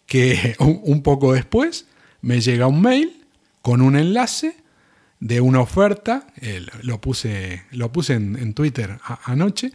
que 0.05 0.55
un 0.59 1.03
poco 1.03 1.33
después 1.33 1.87
me 2.21 2.41
llega 2.41 2.67
un 2.67 2.81
mail 2.81 3.25
con 3.61 3.81
un 3.81 3.95
enlace 3.95 4.55
de 5.21 5.39
una 5.39 5.61
oferta, 5.61 6.27
lo 6.81 6.99
puse, 6.99 7.63
lo 7.71 7.91
puse 7.91 8.15
en, 8.15 8.53
Twitter 8.55 8.97
anoche, 9.23 9.71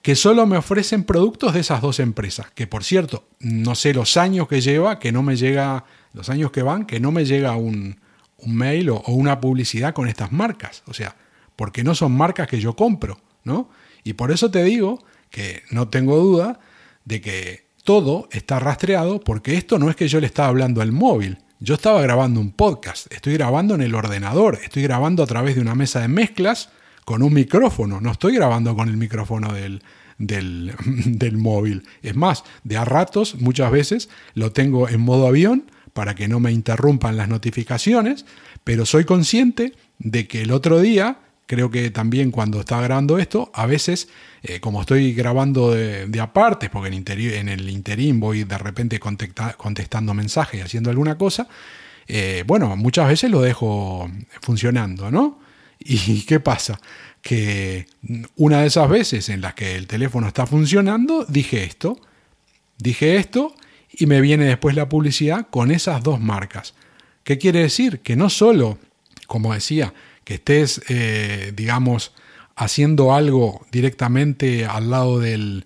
que 0.00 0.16
solo 0.16 0.46
me 0.46 0.56
ofrecen 0.56 1.04
productos 1.04 1.52
de 1.52 1.60
esas 1.60 1.82
dos 1.82 2.00
empresas, 2.00 2.50
que 2.54 2.66
por 2.66 2.84
cierto, 2.84 3.28
no 3.38 3.74
sé 3.74 3.92
los 3.92 4.16
años 4.16 4.48
que 4.48 4.62
lleva, 4.62 4.98
que 4.98 5.12
no 5.12 5.22
me 5.22 5.36
llega, 5.36 5.84
los 6.14 6.30
años 6.30 6.50
que 6.50 6.62
van, 6.62 6.86
que 6.86 7.00
no 7.00 7.12
me 7.12 7.26
llega 7.26 7.54
un, 7.54 8.00
un 8.38 8.56
mail 8.56 8.90
o, 8.90 9.02
una 9.08 9.40
publicidad 9.40 9.94
con 9.94 10.08
estas 10.08 10.32
marcas. 10.32 10.82
O 10.86 10.94
sea, 10.94 11.16
porque 11.56 11.84
no 11.84 11.94
son 11.94 12.12
marcas 12.12 12.48
que 12.48 12.60
yo 12.60 12.74
compro, 12.76 13.20
¿no? 13.44 13.68
Y 14.04 14.14
por 14.14 14.30
eso 14.30 14.50
te 14.50 14.62
digo 14.62 15.04
que 15.30 15.62
no 15.70 15.88
tengo 15.88 16.16
duda 16.16 16.60
de 17.04 17.20
que 17.20 17.68
todo 17.84 18.28
está 18.32 18.58
rastreado 18.58 19.20
porque 19.20 19.56
esto 19.56 19.78
no 19.78 19.90
es 19.90 19.96
que 19.96 20.08
yo 20.08 20.20
le 20.20 20.26
estaba 20.26 20.48
hablando 20.48 20.80
al 20.80 20.92
móvil. 20.92 21.38
Yo 21.60 21.74
estaba 21.74 22.00
grabando 22.00 22.40
un 22.40 22.52
podcast, 22.52 23.12
estoy 23.12 23.32
grabando 23.32 23.74
en 23.74 23.82
el 23.82 23.96
ordenador, 23.96 24.60
estoy 24.62 24.84
grabando 24.84 25.24
a 25.24 25.26
través 25.26 25.56
de 25.56 25.60
una 25.60 25.74
mesa 25.74 26.00
de 26.00 26.06
mezclas 26.06 26.70
con 27.04 27.20
un 27.20 27.32
micrófono, 27.32 28.00
no 28.00 28.12
estoy 28.12 28.36
grabando 28.36 28.76
con 28.76 28.88
el 28.88 28.96
micrófono 28.96 29.52
del, 29.52 29.82
del, 30.18 30.74
del 31.06 31.36
móvil. 31.36 31.82
Es 32.02 32.14
más, 32.14 32.44
de 32.62 32.76
a 32.76 32.84
ratos, 32.84 33.36
muchas 33.40 33.72
veces, 33.72 34.08
lo 34.34 34.52
tengo 34.52 34.88
en 34.88 35.00
modo 35.00 35.26
avión 35.26 35.68
para 35.98 36.14
que 36.14 36.28
no 36.28 36.38
me 36.38 36.52
interrumpan 36.52 37.16
las 37.16 37.28
notificaciones, 37.28 38.24
pero 38.62 38.86
soy 38.86 39.04
consciente 39.04 39.72
de 39.98 40.28
que 40.28 40.42
el 40.42 40.52
otro 40.52 40.80
día 40.80 41.18
creo 41.46 41.72
que 41.72 41.90
también 41.90 42.30
cuando 42.30 42.60
estaba 42.60 42.82
grabando 42.82 43.18
esto, 43.18 43.50
a 43.52 43.66
veces, 43.66 44.08
eh, 44.44 44.60
como 44.60 44.80
estoy 44.82 45.12
grabando 45.12 45.72
de, 45.72 46.06
de 46.06 46.20
apartes, 46.20 46.70
porque 46.70 46.94
en, 46.94 47.48
el 47.48 47.68
interín 47.68 48.20
voy 48.20 48.44
de 48.44 48.58
repente 48.58 49.00
contestando 49.00 50.14
mensajes 50.14 50.60
y 50.60 50.62
haciendo 50.62 50.88
alguna 50.88 51.18
cosa, 51.18 51.48
eh, 52.06 52.44
bueno, 52.46 52.76
muchas 52.76 53.08
veces 53.08 53.28
lo 53.28 53.40
dejo 53.40 54.08
funcionando, 54.40 55.10
¿no? 55.10 55.40
¿Y 55.80 56.22
qué 56.22 56.38
pasa? 56.38 56.78
Que 57.20 57.86
una 58.36 58.60
de 58.60 58.68
esas 58.68 58.88
veces 58.88 59.30
en 59.30 59.40
las 59.40 59.54
que 59.54 59.74
el 59.74 59.88
teléfono 59.88 60.28
está 60.28 60.46
funcionando, 60.46 61.24
dije 61.28 61.64
esto, 61.64 61.98
dije 62.78 63.16
esto 63.16 63.56
y 63.98 64.06
me 64.06 64.20
viene 64.20 64.44
después 64.44 64.76
la 64.76 64.88
publicidad 64.88 65.48
con 65.50 65.70
esas 65.70 66.02
dos 66.02 66.20
marcas. 66.20 66.74
¿Qué 67.24 67.36
quiere 67.36 67.60
decir? 67.60 68.00
Que 68.00 68.16
no 68.16 68.30
solo, 68.30 68.78
como 69.26 69.52
decía, 69.52 69.92
que 70.24 70.34
estés, 70.34 70.82
eh, 70.88 71.52
digamos, 71.54 72.12
haciendo 72.54 73.12
algo 73.12 73.66
directamente 73.72 74.66
al 74.66 74.90
lado 74.90 75.18
del, 75.18 75.64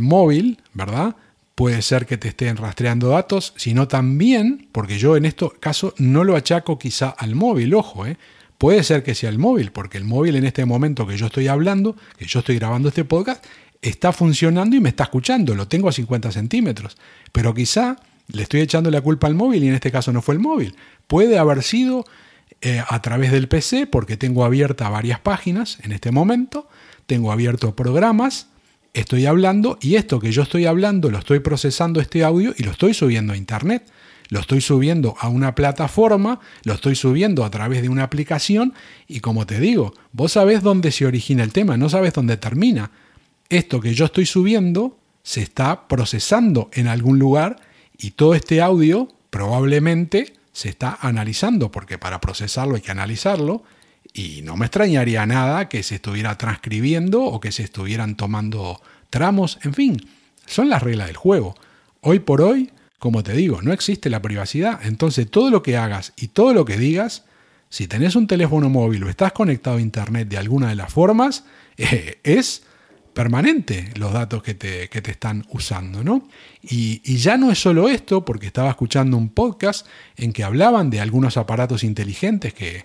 móvil, 0.00 0.62
¿verdad? 0.72 1.16
Puede 1.54 1.82
ser 1.82 2.06
que 2.06 2.16
te 2.16 2.28
estén 2.28 2.56
rastreando 2.56 3.08
datos, 3.08 3.54
sino 3.56 3.88
también, 3.88 4.68
porque 4.72 4.98
yo 4.98 5.16
en 5.16 5.24
este 5.24 5.48
caso 5.60 5.94
no 5.98 6.24
lo 6.24 6.36
achaco 6.36 6.78
quizá 6.78 7.10
al 7.10 7.34
móvil, 7.34 7.74
ojo, 7.74 8.06
¿eh? 8.06 8.16
puede 8.58 8.82
ser 8.82 9.02
que 9.02 9.14
sea 9.14 9.30
el 9.30 9.38
móvil, 9.38 9.72
porque 9.72 9.98
el 9.98 10.04
móvil 10.04 10.36
en 10.36 10.44
este 10.44 10.64
momento 10.64 11.06
que 11.06 11.16
yo 11.16 11.26
estoy 11.26 11.48
hablando, 11.48 11.96
que 12.18 12.26
yo 12.26 12.40
estoy 12.40 12.56
grabando 12.56 12.88
este 12.88 13.04
podcast, 13.04 13.44
está 13.88 14.12
funcionando 14.12 14.76
y 14.76 14.80
me 14.80 14.88
está 14.88 15.04
escuchando, 15.04 15.54
lo 15.54 15.68
tengo 15.68 15.88
a 15.88 15.92
50 15.92 16.32
centímetros, 16.32 16.96
pero 17.32 17.52
quizá 17.52 17.96
le 18.28 18.42
estoy 18.42 18.62
echando 18.62 18.90
la 18.90 19.02
culpa 19.02 19.26
al 19.26 19.34
móvil 19.34 19.62
y 19.62 19.68
en 19.68 19.74
este 19.74 19.92
caso 19.92 20.12
no 20.12 20.22
fue 20.22 20.34
el 20.34 20.40
móvil. 20.40 20.74
Puede 21.06 21.38
haber 21.38 21.62
sido 21.62 22.04
eh, 22.62 22.82
a 22.86 23.02
través 23.02 23.30
del 23.30 23.46
PC 23.46 23.86
porque 23.86 24.16
tengo 24.16 24.44
abiertas 24.44 24.90
varias 24.90 25.20
páginas 25.20 25.78
en 25.82 25.92
este 25.92 26.10
momento, 26.10 26.66
tengo 27.06 27.30
abiertos 27.30 27.74
programas, 27.74 28.48
estoy 28.94 29.26
hablando 29.26 29.78
y 29.82 29.96
esto 29.96 30.18
que 30.18 30.32
yo 30.32 30.42
estoy 30.42 30.64
hablando 30.64 31.10
lo 31.10 31.18
estoy 31.18 31.40
procesando 31.40 32.00
este 32.00 32.24
audio 32.24 32.54
y 32.56 32.62
lo 32.62 32.70
estoy 32.70 32.94
subiendo 32.94 33.34
a 33.34 33.36
internet. 33.36 33.84
Lo 34.30 34.40
estoy 34.40 34.62
subiendo 34.62 35.16
a 35.20 35.28
una 35.28 35.54
plataforma, 35.54 36.40
lo 36.64 36.72
estoy 36.72 36.96
subiendo 36.96 37.44
a 37.44 37.50
través 37.50 37.82
de 37.82 37.90
una 37.90 38.04
aplicación 38.04 38.72
y 39.06 39.20
como 39.20 39.44
te 39.44 39.60
digo, 39.60 39.92
vos 40.12 40.32
sabés 40.32 40.62
dónde 40.62 40.92
se 40.92 41.04
origina 41.04 41.44
el 41.44 41.52
tema, 41.52 41.76
no 41.76 41.90
sabes 41.90 42.14
dónde 42.14 42.38
termina. 42.38 42.90
Esto 43.48 43.80
que 43.80 43.94
yo 43.94 44.06
estoy 44.06 44.26
subiendo 44.26 44.98
se 45.22 45.42
está 45.42 45.88
procesando 45.88 46.70
en 46.72 46.88
algún 46.88 47.18
lugar 47.18 47.56
y 47.98 48.12
todo 48.12 48.34
este 48.34 48.60
audio 48.60 49.08
probablemente 49.30 50.34
se 50.52 50.68
está 50.68 50.98
analizando, 51.00 51.70
porque 51.70 51.98
para 51.98 52.20
procesarlo 52.20 52.76
hay 52.76 52.80
que 52.80 52.92
analizarlo, 52.92 53.64
y 54.12 54.42
no 54.42 54.56
me 54.56 54.66
extrañaría 54.66 55.26
nada 55.26 55.68
que 55.68 55.82
se 55.82 55.96
estuviera 55.96 56.38
transcribiendo 56.38 57.24
o 57.24 57.40
que 57.40 57.50
se 57.50 57.64
estuvieran 57.64 58.14
tomando 58.14 58.80
tramos, 59.10 59.58
en 59.62 59.74
fin, 59.74 60.08
son 60.46 60.68
las 60.68 60.82
reglas 60.82 61.08
del 61.08 61.16
juego. 61.16 61.56
Hoy 62.00 62.20
por 62.20 62.40
hoy, 62.40 62.70
como 63.00 63.24
te 63.24 63.32
digo, 63.32 63.60
no 63.62 63.72
existe 63.72 64.10
la 64.10 64.22
privacidad, 64.22 64.80
entonces 64.86 65.28
todo 65.28 65.50
lo 65.50 65.62
que 65.62 65.76
hagas 65.76 66.12
y 66.16 66.28
todo 66.28 66.54
lo 66.54 66.64
que 66.64 66.76
digas, 66.76 67.24
si 67.68 67.88
tenés 67.88 68.14
un 68.14 68.28
teléfono 68.28 68.68
móvil 68.68 69.02
o 69.02 69.08
estás 69.08 69.32
conectado 69.32 69.78
a 69.78 69.80
Internet 69.80 70.28
de 70.28 70.38
alguna 70.38 70.68
de 70.68 70.76
las 70.76 70.92
formas, 70.92 71.44
eh, 71.76 72.20
es 72.22 72.62
permanente 73.14 73.90
los 73.96 74.12
datos 74.12 74.42
que 74.42 74.54
te, 74.54 74.88
te 74.88 75.10
están 75.10 75.46
usando, 75.48 76.04
¿no? 76.04 76.28
Y, 76.62 77.00
ya 77.16 77.36
no 77.36 77.50
es 77.50 77.60
solo 77.60 77.88
esto, 77.88 78.24
porque 78.24 78.46
estaba 78.46 78.68
escuchando 78.68 79.16
un 79.16 79.30
podcast 79.30 79.86
en 80.16 80.32
que 80.32 80.44
hablaban 80.44 80.90
de 80.90 81.00
algunos 81.00 81.36
aparatos 81.36 81.84
inteligentes 81.84 82.52
que, 82.52 82.82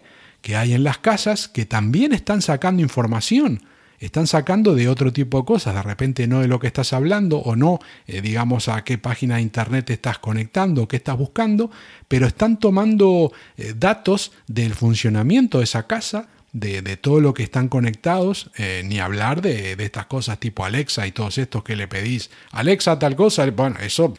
hay 0.55 0.73
en 0.73 0.83
las 0.83 0.99
casas 0.99 1.47
que 1.47 1.65
también 1.65 2.13
están 2.13 2.41
sacando 2.41 2.81
información, 2.81 3.61
están 3.99 4.25
sacando 4.25 4.73
de 4.73 4.87
otro 4.87 5.11
tipo 5.11 5.39
de 5.39 5.45
cosas, 5.45 5.75
de 5.75 5.83
repente 5.83 6.27
no 6.27 6.39
de 6.39 6.47
lo 6.47 6.59
que 6.59 6.67
estás 6.67 6.93
hablando 6.93 7.39
o 7.39 7.55
no, 7.55 7.79
eh, 8.07 8.21
digamos, 8.21 8.69
a 8.69 8.83
qué 8.83 8.97
página 8.97 9.35
de 9.35 9.41
internet 9.41 9.85
te 9.85 9.93
estás 9.93 10.17
conectando, 10.19 10.87
qué 10.87 10.95
estás 10.95 11.17
buscando, 11.17 11.69
pero 12.07 12.25
están 12.25 12.57
tomando 12.57 13.33
eh, 13.57 13.73
datos 13.75 14.31
del 14.47 14.73
funcionamiento 14.73 15.57
de 15.57 15.65
esa 15.65 15.85
casa 15.87 16.29
de, 16.51 16.97
todo 16.97 17.21
lo 17.21 17.33
que 17.33 17.43
están 17.43 17.67
conectados, 17.67 18.49
eh, 18.57 18.81
ni 18.85 18.99
hablar 18.99 19.41
de, 19.41 19.73
estas 19.83 20.07
cosas 20.07 20.39
tipo 20.39 20.65
Alexa 20.65 21.07
y 21.07 21.11
todos 21.11 21.37
estos 21.37 21.63
que 21.63 21.75
le 21.75 21.87
pedís, 21.87 22.29
Alexa 22.51 22.99
tal 22.99 23.15
cosa, 23.15 23.49
bueno, 23.51 23.77
eso, 23.79 24.13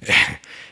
eh, 0.00 0.12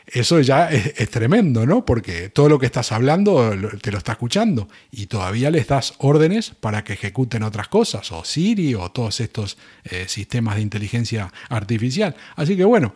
eso 0.07 0.39
ya 0.41 0.69
es, 0.69 1.09
tremendo, 1.09 1.65
¿no? 1.65 1.85
Porque 1.85 2.29
todo 2.29 2.49
lo 2.49 2.59
que 2.59 2.65
estás 2.65 2.91
hablando 2.91 3.51
te 3.81 3.91
lo 3.91 3.97
está 3.97 4.13
escuchando 4.13 4.67
y 4.91 5.07
todavía 5.07 5.49
les 5.49 5.67
das 5.67 5.93
órdenes 5.99 6.51
para 6.59 6.83
que 6.83 6.93
ejecuten 6.93 7.43
otras 7.43 7.67
cosas, 7.67 8.11
o 8.11 8.23
Siri 8.23 8.75
o 8.75 8.91
todos 8.91 9.19
estos 9.19 9.57
eh, 9.83 10.05
sistemas 10.07 10.55
de 10.55 10.61
inteligencia 10.61 11.31
artificial. 11.49 12.15
Así 12.35 12.57
que 12.57 12.65
bueno, 12.65 12.93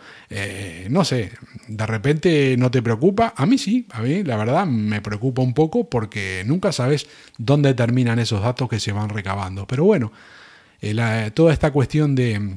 no 0.90 1.06
sé, 1.06 1.32
de 1.68 1.86
repente 1.86 2.56
no 2.58 2.72
te 2.72 2.82
preocupa, 2.82 3.34
a 3.36 3.46
mí 3.46 3.58
sí, 3.58 3.88
a 3.92 4.02
mí 4.02 4.24
la 4.24 4.38
verdad 4.38 4.66
me 4.66 5.02
preocupa 5.02 5.42
un 5.42 5.54
poco 5.54 5.90
porque 5.90 6.44
nunca 6.46 6.72
sabes 6.72 7.08
dónde 7.38 7.74
terminan 7.74 8.20
esos 8.20 8.42
datos 8.42 8.70
que 8.70 8.80
se 8.80 8.92
van 8.92 9.10
recabando. 9.10 9.68
Pero 9.68 9.84
bueno, 9.84 10.12
eh, 10.82 11.32
toda 11.34 11.54
esta 11.54 11.72
cuestión 11.72 12.16
de, 12.16 12.56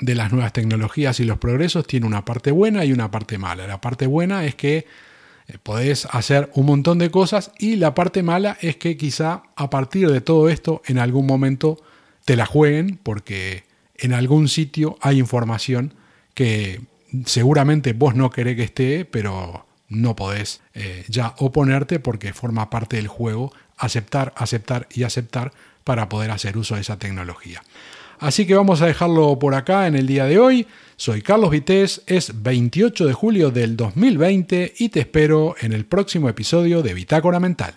de 0.00 0.14
las 0.14 0.32
nuevas 0.32 0.52
tecnologías 0.52 1.20
y 1.20 1.24
los 1.24 1.38
progresos 1.38 1.86
tiene 1.86 2.06
una 2.06 2.24
parte 2.24 2.50
buena 2.50 2.84
y 2.84 2.92
una 2.92 3.10
parte 3.10 3.38
mala. 3.38 3.66
La 3.66 3.80
parte 3.80 4.06
buena 4.06 4.44
es 4.44 4.54
que 4.54 4.86
eh, 5.48 5.58
podés 5.62 6.06
hacer 6.10 6.50
un 6.54 6.66
montón 6.66 6.98
de 6.98 7.10
cosas 7.10 7.52
y 7.58 7.76
la 7.76 7.94
parte 7.94 8.22
mala 8.22 8.58
es 8.60 8.76
que 8.76 8.96
quizá 8.96 9.42
a 9.56 9.70
partir 9.70 10.10
de 10.10 10.20
todo 10.20 10.48
esto 10.48 10.82
en 10.86 10.98
algún 10.98 11.26
momento 11.26 11.78
te 12.24 12.36
la 12.36 12.46
jueguen 12.46 12.98
porque 13.02 13.64
en 13.96 14.12
algún 14.12 14.48
sitio 14.48 14.98
hay 15.00 15.18
información 15.18 15.94
que 16.34 16.80
seguramente 17.24 17.92
vos 17.92 18.14
no 18.14 18.30
querés 18.30 18.56
que 18.56 18.64
esté, 18.64 19.04
pero 19.04 19.66
no 19.88 20.16
podés 20.16 20.60
eh, 20.74 21.04
ya 21.08 21.34
oponerte 21.38 22.00
porque 22.00 22.32
forma 22.32 22.68
parte 22.68 22.96
del 22.96 23.08
juego 23.08 23.52
aceptar, 23.78 24.34
aceptar 24.36 24.88
y 24.92 25.04
aceptar 25.04 25.52
para 25.84 26.08
poder 26.08 26.30
hacer 26.32 26.58
uso 26.58 26.74
de 26.74 26.80
esa 26.80 26.98
tecnología. 26.98 27.62
Así 28.18 28.46
que 28.46 28.54
vamos 28.54 28.82
a 28.82 28.86
dejarlo 28.86 29.38
por 29.38 29.54
acá 29.54 29.86
en 29.86 29.94
el 29.94 30.06
día 30.06 30.24
de 30.24 30.38
hoy. 30.38 30.66
Soy 30.96 31.20
Carlos 31.20 31.50
Vités, 31.50 32.02
es 32.06 32.42
28 32.42 33.06
de 33.06 33.12
julio 33.12 33.50
del 33.50 33.76
2020 33.76 34.74
y 34.78 34.88
te 34.88 35.00
espero 35.00 35.54
en 35.60 35.72
el 35.72 35.84
próximo 35.84 36.28
episodio 36.28 36.82
de 36.82 36.94
Bitácora 36.94 37.38
Mental. 37.38 37.74